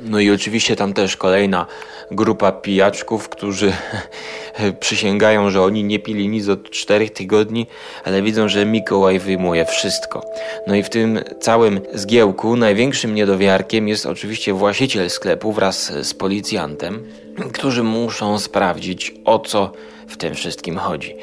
No 0.04 0.20
i 0.20 0.32
oczywiście 0.32 0.76
tam 0.76 0.94
też 0.94 1.18
kolejna 1.18 1.66
grupa 2.12 2.52
pijaczków, 2.52 3.30
którzy 3.30 3.74
przysięgają, 4.80 5.50
że 5.50 5.62
oni 5.62 5.84
nie 5.84 6.00
pili 6.00 6.28
nic 6.28 6.50
od 6.50 6.70
czterech 6.70 7.14
tygodni, 7.14 7.68
ale 8.04 8.22
widzą, 8.22 8.48
że 8.48 8.66
Mikołaj 8.66 9.20
wyjmuje 9.20 9.66
wszystko. 9.66 10.26
No 10.68 10.76
i 10.76 10.84
w 10.84 10.90
tym 10.90 11.20
całym 11.42 11.82
zgiełku 11.94 12.56
największym 12.56 13.16
niedowiarkiem 13.16 13.88
jest 13.88 14.06
oczywiście 14.06 14.54
właściciel 14.54 15.10
sklepu 15.10 15.52
wraz 15.52 15.92
z 16.04 16.14
policjantem, 16.14 17.04
którzy 17.54 17.84
muszą 17.84 18.40
sprawdzić 18.40 19.14
o 19.26 19.40
co 19.40 19.72
w 20.08 20.18
tym 20.18 20.36
wszystkim 20.36 20.78
chodzi. 20.78 21.16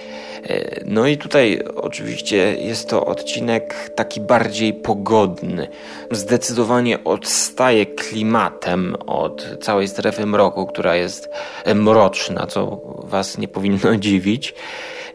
E, 0.49 0.81
no 0.85 1.07
i 1.07 1.17
tutaj 1.17 1.63
oczywiście 1.77 2.37
jest 2.55 2.89
to 2.89 3.07
odcinek 3.07 3.91
taki 3.95 4.21
bardziej 4.21 4.75
pogodny. 4.75 5.69
Zdecydowanie 6.11 7.05
odstaje 7.05 7.87
klimatem 7.87 8.97
od 9.07 9.59
całej 9.61 9.89
strefy 9.89 10.27
mroku, 10.27 10.67
która 10.67 10.97
jest 10.97 11.31
mroczna, 11.75 12.47
co 12.47 12.81
Was 13.05 13.39
nie 13.39 13.49
powinno 13.49 13.97
dziwić 14.07 14.55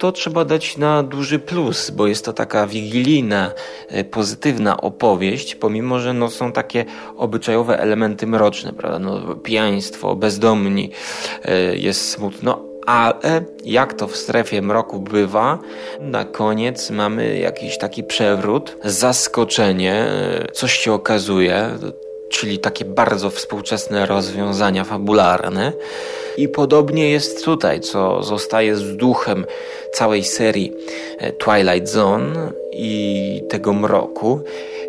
to 0.01 0.11
trzeba 0.11 0.45
dać 0.45 0.77
na 0.77 1.03
duży 1.03 1.39
plus, 1.39 1.89
bo 1.89 2.07
jest 2.07 2.25
to 2.25 2.33
taka 2.33 2.67
wigilijna, 2.67 3.51
e, 3.87 4.03
pozytywna 4.03 4.81
opowieść, 4.81 5.55
pomimo, 5.55 5.99
że 5.99 6.13
no, 6.13 6.29
są 6.29 6.51
takie 6.51 6.85
obyczajowe 7.17 7.79
elementy 7.79 8.27
mroczne, 8.27 8.73
prawda? 8.73 8.99
No, 8.99 9.35
pijaństwo, 9.35 10.15
bezdomni, 10.15 10.91
e, 11.45 11.75
jest 11.77 12.09
smutno, 12.09 12.70
ale 12.85 13.43
jak 13.65 13.93
to 13.93 14.07
w 14.07 14.15
strefie 14.15 14.61
mroku 14.61 14.99
bywa, 14.99 15.59
na 15.99 16.25
koniec 16.25 16.89
mamy 16.89 17.37
jakiś 17.37 17.77
taki 17.77 18.03
przewrót, 18.03 18.77
zaskoczenie, 18.83 20.07
coś 20.53 20.73
się 20.73 20.93
okazuje, 20.93 21.69
czyli 22.31 22.59
takie 22.59 22.85
bardzo 22.85 23.29
współczesne 23.29 24.05
rozwiązania 24.05 24.83
fabularne. 24.83 25.73
I 26.37 26.47
podobnie 26.47 27.09
jest 27.09 27.45
tutaj, 27.45 27.79
co 27.79 28.23
zostaje 28.23 28.75
z 28.75 28.97
duchem 28.97 29.45
całej 29.93 30.23
serii 30.23 30.73
e, 31.17 31.31
Twilight 31.31 31.89
Zone 31.89 32.51
i 32.71 33.43
tego 33.49 33.73
mroku. 33.73 34.39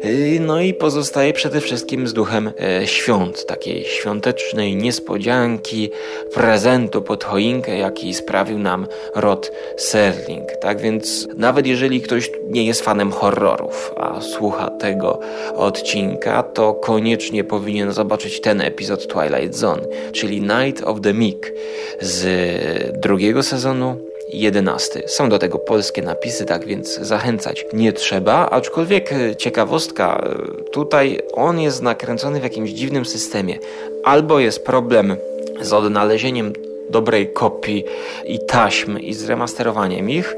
E, 0.02 0.40
no 0.40 0.60
i 0.60 0.74
pozostaje 0.74 1.32
przede 1.32 1.60
wszystkim 1.60 2.08
z 2.08 2.12
duchem 2.12 2.52
e, 2.60 2.86
świąt, 2.86 3.46
takiej 3.46 3.84
świątecznej 3.84 4.76
niespodzianki, 4.76 5.90
prezentu 6.34 7.02
pod 7.02 7.24
choinkę, 7.24 7.78
jaki 7.78 8.14
sprawił 8.14 8.58
nam 8.58 8.86
Rod 9.14 9.52
Serling. 9.76 10.56
Tak 10.60 10.80
więc 10.80 11.28
nawet 11.36 11.66
jeżeli 11.66 12.00
ktoś 12.00 12.30
nie 12.48 12.64
jest 12.64 12.80
fanem 12.80 13.12
horrorów, 13.12 13.92
a 13.96 14.20
słucha 14.20 14.70
tego 14.70 15.20
odcinka, 15.56 16.42
to 16.42 16.74
koniecznie 16.74 17.44
powinien 17.44 17.92
zobaczyć 17.92 18.40
ten 18.40 18.60
epizod 18.60 19.06
Twilight 19.06 19.54
Zone, 19.54 19.82
czyli 20.12 20.40
Night 20.40 20.84
of 20.84 21.00
the 21.00 21.14
Meek 21.14 21.52
z 22.00 23.00
drugiego 23.00 23.42
sezonu 23.42 24.11
11. 24.32 25.02
Są 25.06 25.28
do 25.28 25.38
tego 25.38 25.58
polskie 25.58 26.02
napisy, 26.02 26.44
tak 26.44 26.66
więc 26.66 26.98
zachęcać 26.98 27.66
nie 27.72 27.92
trzeba, 27.92 28.50
aczkolwiek 28.50 29.12
e, 29.12 29.36
ciekawostka, 29.36 30.24
e, 30.26 30.70
tutaj 30.70 31.20
on 31.32 31.60
jest 31.60 31.82
nakręcony 31.82 32.40
w 32.40 32.42
jakimś 32.42 32.70
dziwnym 32.70 33.04
systemie. 33.04 33.58
Albo 34.04 34.40
jest 34.40 34.64
problem 34.64 35.16
z 35.60 35.72
odnalezieniem 35.72 36.52
dobrej 36.90 37.32
kopii 37.32 37.84
i 38.24 38.38
taśm 38.38 38.98
i 38.98 39.14
z 39.14 39.28
remasterowaniem 39.28 40.10
ich, 40.10 40.36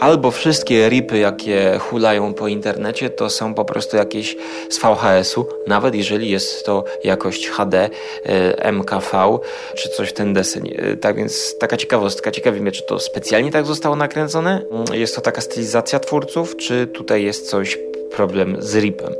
albo 0.00 0.30
wszystkie 0.30 0.88
ripy, 0.88 1.18
jakie 1.18 1.78
hulają 1.78 2.34
po 2.34 2.48
internecie, 2.48 3.10
to 3.10 3.30
są 3.30 3.54
po 3.54 3.64
prostu 3.64 3.96
jakieś 3.96 4.36
z 4.68 4.78
VHS-u, 4.78 5.46
nawet 5.66 5.94
jeżeli 5.94 6.30
jest 6.30 6.66
to 6.66 6.84
jakość 7.04 7.48
HD, 7.48 7.90
e, 8.24 8.72
MKV, 8.72 9.38
czy 9.74 9.88
coś 9.88 10.08
w 10.08 10.12
ten 10.12 10.32
deseń. 10.32 10.74
E, 10.78 10.96
tak 10.96 11.16
więc 11.16 11.58
taka 11.58 11.76
ciekawostka, 11.76 12.30
ciekawi 12.30 12.60
mnie, 12.60 12.72
czy 12.72 12.82
to 12.82 12.98
specjalnie 12.98 13.52
tak 13.52 13.66
zostało 13.66 13.96
nakręcone, 13.96 14.62
mm, 14.70 14.84
jest 14.92 15.14
to 15.14 15.20
taka 15.20 15.40
stylizacja 15.40 16.00
twórców, 16.00 16.56
czy 16.56 16.86
tutaj 16.86 17.24
jest 17.24 17.50
coś 17.50 17.78
problem 18.10 18.56
z 18.58 18.76
ripem. 18.76 19.14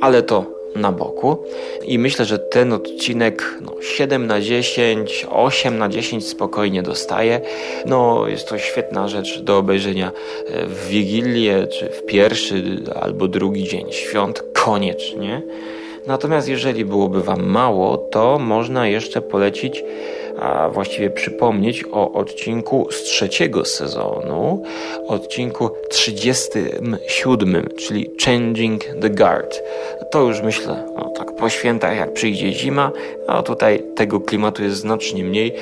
Ale 0.00 0.22
to 0.22 0.57
na 0.74 0.92
boku. 0.92 1.38
I 1.84 1.98
myślę, 1.98 2.24
że 2.24 2.38
ten 2.38 2.72
odcinek 2.72 3.58
no, 3.60 3.82
7 3.82 4.26
na 4.26 4.40
10, 4.40 5.26
8 5.30 5.78
na 5.78 5.88
10 5.88 6.28
spokojnie 6.28 6.82
dostaje. 6.82 7.40
No, 7.86 8.28
jest 8.28 8.48
to 8.48 8.58
świetna 8.58 9.08
rzecz 9.08 9.40
do 9.40 9.58
obejrzenia 9.58 10.12
e, 10.46 10.66
w 10.66 10.88
Wigilię, 10.88 11.66
czy 11.66 11.88
w 11.88 12.06
pierwszy 12.06 12.62
albo 13.00 13.28
drugi 13.28 13.64
dzień 13.64 13.92
świąt, 13.92 14.42
koniecznie. 14.52 15.42
Natomiast 16.06 16.48
jeżeli 16.48 16.84
byłoby 16.84 17.22
Wam 17.22 17.46
mało, 17.46 17.96
to 17.96 18.38
można 18.38 18.88
jeszcze 18.88 19.22
polecić 19.22 19.84
a 20.40 20.68
właściwie 20.68 21.10
przypomnieć 21.10 21.84
o 21.92 22.12
odcinku 22.12 22.88
z 22.90 23.02
trzeciego 23.02 23.64
sezonu, 23.64 24.62
odcinku 25.06 25.70
37, 25.90 27.68
czyli 27.76 28.10
Changing 28.24 28.84
the 29.00 29.10
Guard. 29.10 29.62
To 30.10 30.22
już 30.22 30.40
myślę, 30.42 30.84
no 30.96 31.12
tak 31.16 31.36
po 31.36 31.48
świętach, 31.48 31.96
jak 31.96 32.12
przyjdzie 32.12 32.52
zima, 32.52 32.92
a 33.26 33.42
tutaj 33.42 33.82
tego 33.96 34.20
klimatu 34.20 34.62
jest 34.62 34.76
znacznie 34.76 35.24
mniej. 35.24 35.54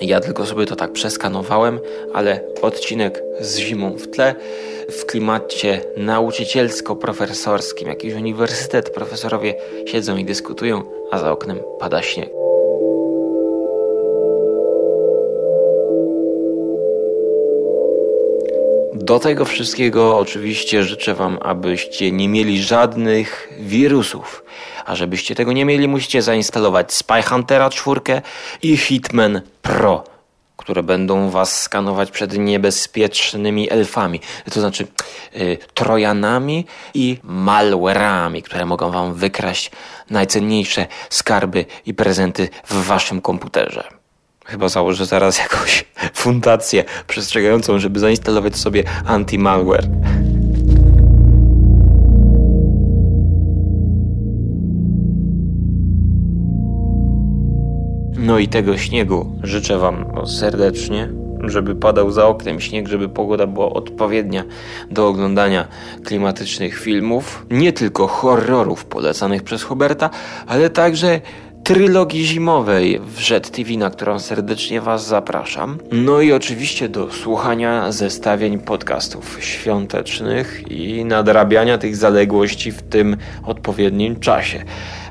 Ja 0.00 0.20
tylko 0.20 0.46
sobie 0.46 0.66
to 0.66 0.76
tak 0.76 0.92
przeskanowałem, 0.92 1.80
ale 2.14 2.40
odcinek 2.62 3.22
z 3.40 3.58
zimą 3.58 3.96
w 3.96 4.08
tle, 4.08 4.34
w 4.90 5.06
klimacie 5.06 5.80
nauczycielsko-profesorskim, 5.96 7.88
jakiś 7.88 8.14
uniwersytet, 8.14 8.90
profesorowie 8.90 9.54
siedzą 9.86 10.16
i 10.16 10.24
dyskutują, 10.24 10.82
a 11.10 11.18
za 11.18 11.32
oknem 11.32 11.60
pada 11.80 12.02
śnieg. 12.02 12.37
Do 19.08 19.18
tego 19.18 19.44
wszystkiego 19.44 20.18
oczywiście 20.18 20.82
życzę 20.84 21.14
Wam, 21.14 21.38
abyście 21.42 22.12
nie 22.12 22.28
mieli 22.28 22.62
żadnych 22.62 23.48
wirusów. 23.60 24.44
A 24.86 24.94
żebyście 24.94 25.34
tego 25.34 25.52
nie 25.52 25.64
mieli, 25.64 25.88
musicie 25.88 26.22
zainstalować 26.22 26.92
Spy 26.92 27.22
Huntera 27.22 27.70
4 27.70 28.00
i 28.62 28.76
Hitman 28.76 29.40
Pro, 29.62 30.04
które 30.56 30.82
będą 30.82 31.30
Was 31.30 31.62
skanować 31.62 32.10
przed 32.10 32.38
niebezpiecznymi 32.38 33.70
elfami, 33.70 34.20
to 34.52 34.60
znaczy 34.60 34.86
y, 35.36 35.58
trojanami 35.74 36.66
i 36.94 37.18
malware'ami, 37.24 38.42
które 38.42 38.66
mogą 38.66 38.90
Wam 38.90 39.14
wykraść 39.14 39.70
najcenniejsze 40.10 40.86
skarby 41.10 41.64
i 41.86 41.94
prezenty 41.94 42.48
w 42.64 42.86
Waszym 42.86 43.20
komputerze. 43.20 43.97
Chyba 44.48 44.68
założę 44.68 45.06
zaraz 45.06 45.38
jakąś 45.44 45.84
fundację 46.14 46.84
przestrzegającą, 47.06 47.78
żeby 47.78 48.00
zainstalować 48.00 48.56
sobie 48.56 48.84
anti-malware. 49.06 49.88
No 58.18 58.38
i 58.38 58.48
tego 58.48 58.78
śniegu 58.78 59.38
życzę 59.42 59.78
Wam 59.78 60.04
serdecznie, 60.26 61.12
żeby 61.44 61.74
padał 61.74 62.10
za 62.10 62.26
oknem 62.26 62.60
śnieg, 62.60 62.88
żeby 62.88 63.08
pogoda 63.08 63.46
była 63.46 63.70
odpowiednia 63.70 64.44
do 64.90 65.08
oglądania 65.08 65.68
klimatycznych 66.04 66.78
filmów, 66.78 67.46
nie 67.50 67.72
tylko 67.72 68.06
horrorów 68.06 68.84
polecanych 68.84 69.42
przez 69.42 69.62
Huberta, 69.62 70.10
ale 70.46 70.70
także 70.70 71.20
trylogii 71.68 72.24
zimowej 72.24 73.00
w 73.00 73.30
Jet 73.30 73.50
TV, 73.50 73.70
na 73.76 73.90
którą 73.90 74.18
serdecznie 74.18 74.80
Was 74.80 75.06
zapraszam. 75.06 75.78
No 75.92 76.20
i 76.20 76.32
oczywiście 76.32 76.88
do 76.88 77.12
słuchania 77.12 77.92
zestawień 77.92 78.58
podcastów 78.58 79.38
świątecznych 79.40 80.70
i 80.70 81.04
nadrabiania 81.04 81.78
tych 81.78 81.96
zaległości 81.96 82.72
w 82.72 82.82
tym 82.82 83.16
odpowiednim 83.44 84.20
czasie. 84.20 84.64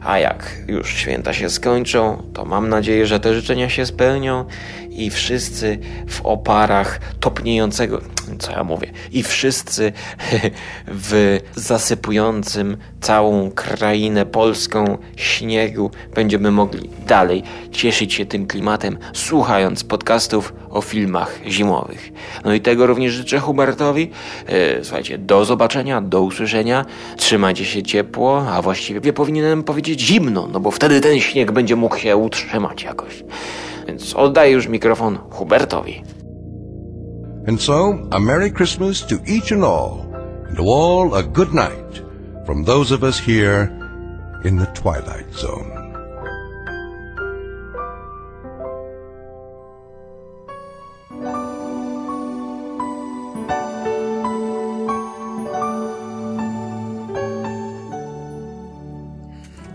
A 0.08 0.20
jak 0.20 0.58
już 0.68 0.94
święta 0.94 1.34
się 1.34 1.50
skończą, 1.50 2.24
to 2.34 2.46
mam 2.46 2.70
nadzieję, 2.70 3.08
że 3.08 3.20
te 3.20 3.34
życzenia 3.34 3.70
się 3.70 3.86
spełnią 3.86 4.46
i 4.90 5.10
wszyscy 5.10 5.80
w 6.08 6.22
oparach 6.22 7.00
topniejącego, 7.20 8.02
co 8.40 8.52
ja 8.52 8.64
mówię, 8.64 8.92
i 9.12 9.24
wszyscy 9.24 9.94
w 10.88 11.40
zasypującym 11.56 12.78
całą 13.02 13.52
krainę 13.52 14.26
polską 14.26 14.98
śniegu 15.16 15.92
będziemy 16.16 16.52
mogli 16.52 16.90
dalej 17.08 17.44
cieszyć 17.72 18.14
się 18.14 18.26
tym 18.26 18.48
klimatem, 18.48 18.98
słuchając 19.14 19.84
podcastów 19.84 20.54
o 20.70 20.82
filmach 20.82 21.40
zimowych. 21.48 22.12
No 22.46 22.54
i 22.54 22.62
tego 22.62 22.88
również 22.88 23.14
życzę 23.14 23.40
Hubertowi. 23.40 24.12
E, 24.48 24.84
słuchajcie, 24.84 25.18
do 25.18 25.46
zobaczenia, 25.46 26.02
do 26.02 26.22
usłyszenia. 26.22 26.86
Trzymajcie 27.18 27.66
się 27.66 27.84
ciepło, 27.84 28.48
a 28.52 28.62
właściwie 28.62 29.14
powinienem 29.14 29.64
powiedzieć 29.64 29.97
zimno, 30.00 30.48
no 30.48 30.60
bo 30.60 30.72
wtedy 30.72 31.02
ten 31.02 31.20
śnieg 31.20 31.52
będzie 31.52 31.76
mógł 31.76 31.98
się 31.98 32.18
utrzymać 32.18 32.84
jakoś. 32.84 33.24
Więc 33.88 34.16
oddaję 34.16 34.52
już 34.52 34.68
mikrofon 34.68 35.18
Hubertowi. 35.30 36.04
And 37.48 37.62
so, 37.62 37.98
a 38.12 38.20
Merry 38.20 38.52
Christmas 38.52 39.08
to 39.08 39.16
each 39.16 39.52
and 39.52 39.64
all, 39.64 40.02
and 40.50 40.58
to 40.58 40.64
all 40.64 41.16
a 41.16 41.24
good 41.24 41.54
night 41.54 42.04
from 42.46 42.66
those 42.66 42.96
of 42.96 43.04
us 43.04 43.20
here 43.20 43.70
in 44.44 44.58
the 44.58 44.66
Twilight 44.66 45.34
Zone. 45.34 45.77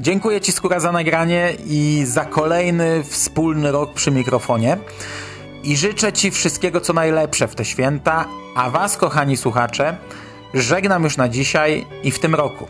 Dziękuję 0.03 0.41
Ci 0.41 0.53
Skóra 0.53 0.81
za 0.81 0.93
nagranie 0.93 1.57
i 1.67 2.03
za 2.07 2.25
kolejny 2.25 3.05
wspólny 3.05 3.73
rok 3.73 3.95
przy 3.95 4.11
mikrofonie. 4.11 4.79
I 5.65 5.77
życzę 5.77 6.13
Ci 6.13 6.31
wszystkiego 6.31 6.81
co 6.81 6.93
najlepsze 6.93 7.49
w 7.49 7.55
te 7.55 7.65
święta, 7.65 8.25
a 8.57 8.71
Was, 8.71 8.97
kochani 8.97 9.37
słuchacze, 9.37 9.97
żegnam 10.55 11.05
już 11.05 11.17
na 11.17 11.29
dzisiaj 11.29 11.87
i 12.03 12.11
w 12.11 12.19
tym 12.19 12.35
roku. 12.35 12.69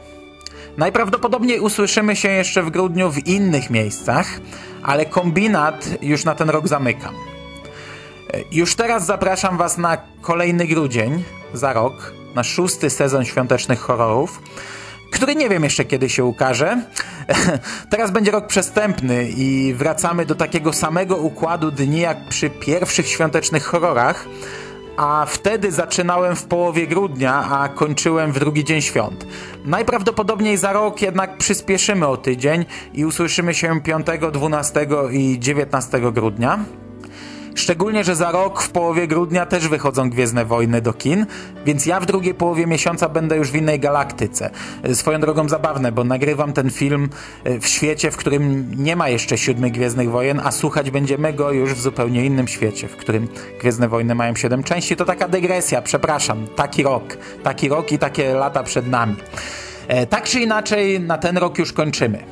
Najprawdopodobniej 0.76 1.60
usłyszymy 1.60 2.16
się 2.16 2.28
jeszcze 2.28 2.62
w 2.62 2.70
grudniu 2.70 3.10
w 3.10 3.26
innych 3.26 3.70
miejscach, 3.70 4.26
ale 4.82 5.06
kombinat 5.06 5.88
już 6.02 6.24
na 6.24 6.34
ten 6.34 6.50
rok 6.50 6.68
zamykam. 6.68 7.14
Już 8.50 8.74
teraz 8.74 9.06
zapraszam 9.06 9.58
Was 9.58 9.78
na 9.78 9.98
kolejny 10.20 10.66
grudzień 10.66 11.24
za 11.54 11.72
rok, 11.72 12.12
na 12.34 12.44
szósty 12.44 12.90
sezon 12.90 13.24
świątecznych 13.24 13.80
horrorów 13.80 14.42
który 15.12 15.34
nie 15.34 15.48
wiem 15.48 15.64
jeszcze 15.64 15.84
kiedy 15.84 16.08
się 16.08 16.24
ukaże. 16.24 16.82
Teraz 17.90 18.10
będzie 18.10 18.30
rok 18.30 18.46
przestępny 18.46 19.28
i 19.36 19.74
wracamy 19.74 20.26
do 20.26 20.34
takiego 20.34 20.72
samego 20.72 21.16
układu 21.16 21.70
dni 21.70 22.00
jak 22.00 22.28
przy 22.28 22.50
pierwszych 22.50 23.08
świątecznych 23.08 23.64
horrorach, 23.64 24.26
a 24.96 25.26
wtedy 25.28 25.72
zaczynałem 25.72 26.36
w 26.36 26.44
połowie 26.44 26.86
grudnia, 26.86 27.34
a 27.50 27.68
kończyłem 27.68 28.32
w 28.32 28.38
drugi 28.38 28.64
dzień 28.64 28.82
świąt. 28.82 29.26
Najprawdopodobniej 29.64 30.56
za 30.56 30.72
rok 30.72 31.02
jednak 31.02 31.38
przyspieszymy 31.38 32.06
o 32.06 32.16
tydzień 32.16 32.64
i 32.94 33.04
usłyszymy 33.04 33.54
się 33.54 33.80
5, 33.80 34.06
12 34.32 34.86
i 35.10 35.38
19 35.38 36.00
grudnia. 36.12 36.58
Szczególnie, 37.54 38.04
że 38.04 38.16
za 38.16 38.30
rok 38.30 38.62
w 38.62 38.70
połowie 38.70 39.06
grudnia 39.06 39.46
też 39.46 39.68
wychodzą 39.68 40.10
Gwiezdne 40.10 40.44
Wojny 40.44 40.80
do 40.80 40.92
kin, 40.92 41.26
więc 41.66 41.86
ja 41.86 42.00
w 42.00 42.06
drugiej 42.06 42.34
połowie 42.34 42.66
miesiąca 42.66 43.08
będę 43.08 43.36
już 43.36 43.50
w 43.50 43.54
innej 43.54 43.80
galaktyce. 43.80 44.50
Swoją 44.94 45.20
drogą 45.20 45.48
zabawne, 45.48 45.92
bo 45.92 46.04
nagrywam 46.04 46.52
ten 46.52 46.70
film 46.70 47.08
e, 47.44 47.60
w 47.60 47.66
świecie, 47.66 48.10
w 48.10 48.16
którym 48.16 48.70
nie 48.76 48.96
ma 48.96 49.08
jeszcze 49.08 49.38
siódmych 49.38 49.72
Gwiezdnych 49.72 50.10
Wojen, 50.10 50.40
a 50.44 50.50
słuchać 50.50 50.90
będziemy 50.90 51.32
go 51.32 51.52
już 51.52 51.74
w 51.74 51.80
zupełnie 51.80 52.26
innym 52.26 52.48
świecie, 52.48 52.88
w 52.88 52.96
którym 52.96 53.28
Gwiezdne 53.60 53.88
Wojny 53.88 54.14
mają 54.14 54.36
siedem 54.36 54.62
części. 54.62 54.96
To 54.96 55.04
taka 55.04 55.28
dygresja, 55.28 55.82
przepraszam. 55.82 56.46
Taki 56.56 56.82
rok. 56.82 57.16
Taki 57.42 57.68
rok 57.68 57.92
i 57.92 57.98
takie 57.98 58.34
lata 58.34 58.62
przed 58.62 58.88
nami. 58.88 59.16
E, 59.88 60.06
tak 60.06 60.24
czy 60.24 60.40
inaczej, 60.40 61.00
na 61.00 61.18
ten 61.18 61.38
rok 61.38 61.58
już 61.58 61.72
kończymy. 61.72 62.24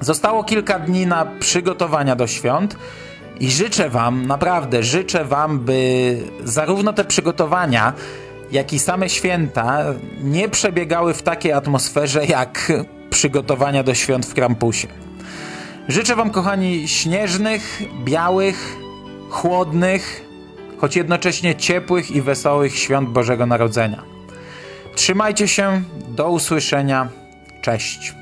Zostało 0.00 0.44
kilka 0.44 0.78
dni 0.78 1.06
na 1.06 1.26
przygotowania 1.40 2.16
do 2.16 2.26
świąt, 2.26 2.76
i 3.40 3.50
życzę 3.50 3.90
Wam, 3.90 4.26
naprawdę 4.26 4.82
życzę 4.82 5.24
Wam, 5.24 5.58
by 5.58 6.18
zarówno 6.44 6.92
te 6.92 7.04
przygotowania, 7.04 7.92
jak 8.52 8.72
i 8.72 8.78
same 8.78 9.08
święta 9.08 9.84
nie 10.22 10.48
przebiegały 10.48 11.14
w 11.14 11.22
takiej 11.22 11.52
atmosferze 11.52 12.26
jak 12.26 12.72
przygotowania 13.10 13.82
do 13.82 13.94
świąt 13.94 14.26
w 14.26 14.34
Krampusie. 14.34 14.88
Życzę 15.88 16.16
Wam, 16.16 16.30
kochani, 16.30 16.88
śnieżnych, 16.88 17.82
białych, 18.04 18.76
chłodnych, 19.30 20.24
choć 20.78 20.96
jednocześnie 20.96 21.56
ciepłych 21.56 22.10
i 22.10 22.22
wesołych 22.22 22.78
świąt 22.78 23.08
Bożego 23.08 23.46
Narodzenia. 23.46 24.02
Trzymajcie 24.94 25.48
się, 25.48 25.82
do 26.08 26.30
usłyszenia, 26.30 27.08
cześć. 27.62 28.14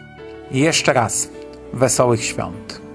I 0.50 0.60
jeszcze 0.60 0.92
raz, 0.92 1.28
wesołych 1.72 2.24
świąt. 2.24 2.85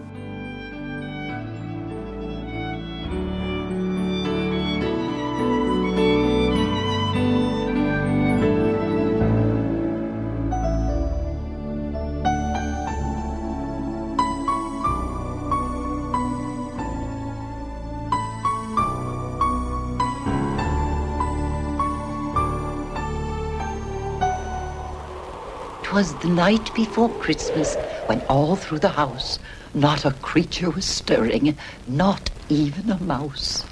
Night 26.36 26.74
before 26.74 27.10
Christmas 27.10 27.76
when 28.08 28.22
all 28.22 28.56
through 28.56 28.80
the 28.80 28.90
house 28.90 29.40
not 29.74 30.06
a 30.06 30.12
creature 30.12 30.70
was 30.70 30.86
stirring, 30.86 31.58
not 31.88 32.30
even 32.50 32.92
a 32.92 33.02
mouse. 33.02 33.66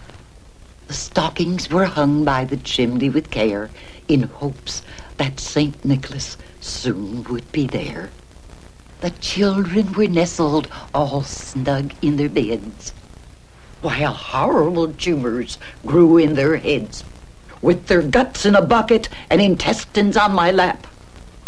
The 0.87 0.93
stockings 0.93 1.69
were 1.69 1.85
hung 1.85 2.23
by 2.23 2.45
the 2.45 2.57
chimney 2.57 3.09
with 3.09 3.31
care 3.31 3.69
in 4.07 4.23
hopes 4.23 4.81
that 5.17 5.39
St. 5.39 5.83
Nicholas 5.83 6.37
soon 6.61 7.23
would 7.25 7.51
be 7.51 7.67
there. 7.67 8.09
The 9.01 9.11
children 9.11 9.91
were 9.93 10.07
nestled 10.07 10.67
all 10.93 11.23
snug 11.23 11.93
in 12.01 12.17
their 12.17 12.29
beds, 12.29 12.93
while 13.81 14.13
horrible 14.13 14.91
tumors 14.93 15.57
grew 15.85 16.17
in 16.17 16.33
their 16.33 16.57
heads, 16.57 17.03
with 17.61 17.87
their 17.87 18.01
guts 18.01 18.45
in 18.45 18.55
a 18.55 18.61
bucket 18.61 19.09
and 19.29 19.41
intestines 19.41 20.17
on 20.17 20.33
my 20.33 20.51
lap. 20.51 20.87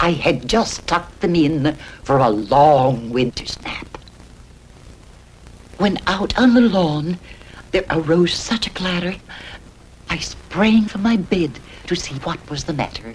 I 0.04 0.14
had 0.14 0.50
just 0.50 0.88
tucked 0.88 1.22
them 1.22 1.36
in 1.36 1.78
for 2.02 2.18
a 2.18 2.30
long 2.30 3.12
winter's 3.12 3.62
nap. 3.62 4.00
When 5.78 6.00
out 6.08 6.36
on 6.40 6.56
the 6.56 6.62
lawn 6.62 7.20
there 7.70 7.86
arose 7.88 8.34
such 8.34 8.66
a 8.66 8.72
clatter, 8.72 9.16
I 10.10 10.18
sprang 10.18 10.86
from 10.86 11.04
my 11.04 11.18
bed 11.18 11.60
to 11.86 11.96
see 11.96 12.16
what 12.16 12.50
was 12.50 12.64
the 12.64 12.74
matter. 12.74 13.14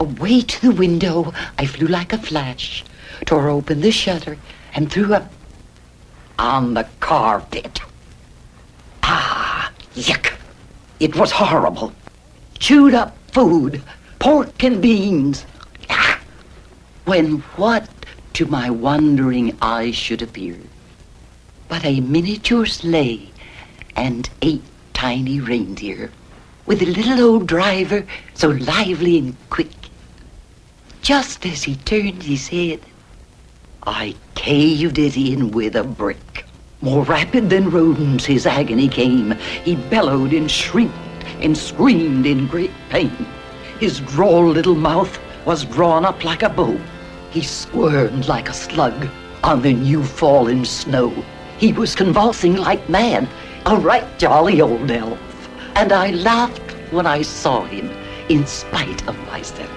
Away 0.00 0.40
to 0.40 0.60
the 0.60 0.74
window 0.74 1.32
I 1.56 1.66
flew 1.66 1.86
like 1.86 2.12
a 2.12 2.18
flash, 2.18 2.84
tore 3.24 3.48
open 3.48 3.80
the 3.80 3.92
shutter, 3.92 4.36
and 4.74 4.90
threw 4.90 5.14
up 5.14 5.30
on 6.40 6.74
the 6.74 6.88
carpet. 6.98 7.82
Ah, 9.04 9.70
yuck! 9.94 10.32
It 10.98 11.14
was 11.14 11.30
horrible. 11.30 11.92
Chewed 12.58 12.94
up 12.94 13.16
food, 13.32 13.80
pork 14.18 14.64
and 14.64 14.82
beans, 14.82 15.46
when 17.10 17.38
what 17.56 17.88
to 18.32 18.46
my 18.46 18.70
wondering 18.70 19.58
eyes 19.60 19.96
should 19.96 20.22
appear 20.22 20.56
but 21.68 21.84
a 21.84 21.98
miniature 21.98 22.64
sleigh 22.64 23.28
and 23.96 24.30
eight 24.42 24.62
tiny 24.92 25.40
reindeer, 25.40 26.12
with 26.66 26.80
a 26.80 26.86
little 26.86 27.20
old 27.20 27.48
driver 27.48 28.06
so 28.34 28.50
lively 28.50 29.18
and 29.18 29.34
quick. 29.50 29.74
Just 31.02 31.44
as 31.46 31.64
he 31.64 31.74
turned 31.74 32.22
his 32.22 32.46
head, 32.46 32.78
I 33.84 34.14
caved 34.36 34.96
it 34.96 35.16
in 35.16 35.50
with 35.50 35.74
a 35.74 35.82
brick. 35.82 36.44
More 36.80 37.02
rapid 37.02 37.50
than 37.50 37.72
rodents 37.72 38.24
his 38.24 38.46
agony 38.46 38.88
came. 38.88 39.32
He 39.64 39.74
bellowed 39.74 40.32
and 40.32 40.48
shrieked 40.48 41.24
and 41.40 41.58
screamed 41.58 42.26
in 42.26 42.46
great 42.46 42.70
pain. 42.88 43.26
His 43.80 43.98
droll 43.98 44.46
little 44.46 44.76
mouth 44.76 45.18
was 45.44 45.64
drawn 45.64 46.04
up 46.04 46.22
like 46.24 46.44
a 46.44 46.48
bow. 46.48 46.78
He 47.30 47.42
squirmed 47.42 48.26
like 48.26 48.48
a 48.48 48.52
slug, 48.52 49.08
on 49.44 49.62
the 49.62 49.72
new 49.72 50.02
fallen 50.02 50.64
snow. 50.64 51.10
He 51.58 51.72
was 51.72 51.94
convulsing 51.94 52.56
like 52.56 52.88
mad, 52.88 53.28
a 53.66 53.76
right 53.76 54.18
jolly 54.18 54.60
old 54.60 54.90
elf. 54.90 55.18
And 55.76 55.92
I 55.92 56.10
laughed 56.10 56.72
when 56.90 57.06
I 57.06 57.22
saw 57.22 57.64
him, 57.64 57.88
in 58.28 58.46
spite 58.46 59.06
of 59.06 59.16
myself. 59.26 59.70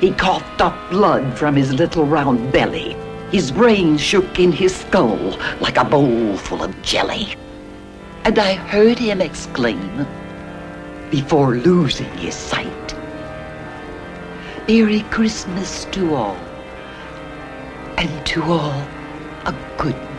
He 0.00 0.10
coughed 0.12 0.60
up 0.60 0.90
blood 0.90 1.38
from 1.38 1.56
his 1.56 1.72
little 1.72 2.04
round 2.04 2.52
belly. 2.52 2.96
His 3.30 3.50
brain 3.50 3.96
shook 3.96 4.38
in 4.38 4.52
his 4.52 4.76
skull 4.76 5.38
like 5.60 5.78
a 5.78 5.84
bowl 5.84 6.36
full 6.36 6.62
of 6.62 6.82
jelly. 6.82 7.34
And 8.24 8.38
I 8.38 8.54
heard 8.54 8.98
him 8.98 9.22
exclaim, 9.22 10.06
before 11.10 11.56
losing 11.56 12.12
his 12.18 12.34
sight, 12.34 12.94
Merry 14.68 15.00
Christmas 15.10 15.86
to 15.92 16.14
all, 16.14 16.36
and 17.98 18.26
to 18.26 18.42
all 18.42 18.86
a 19.46 19.54
good 19.78 20.13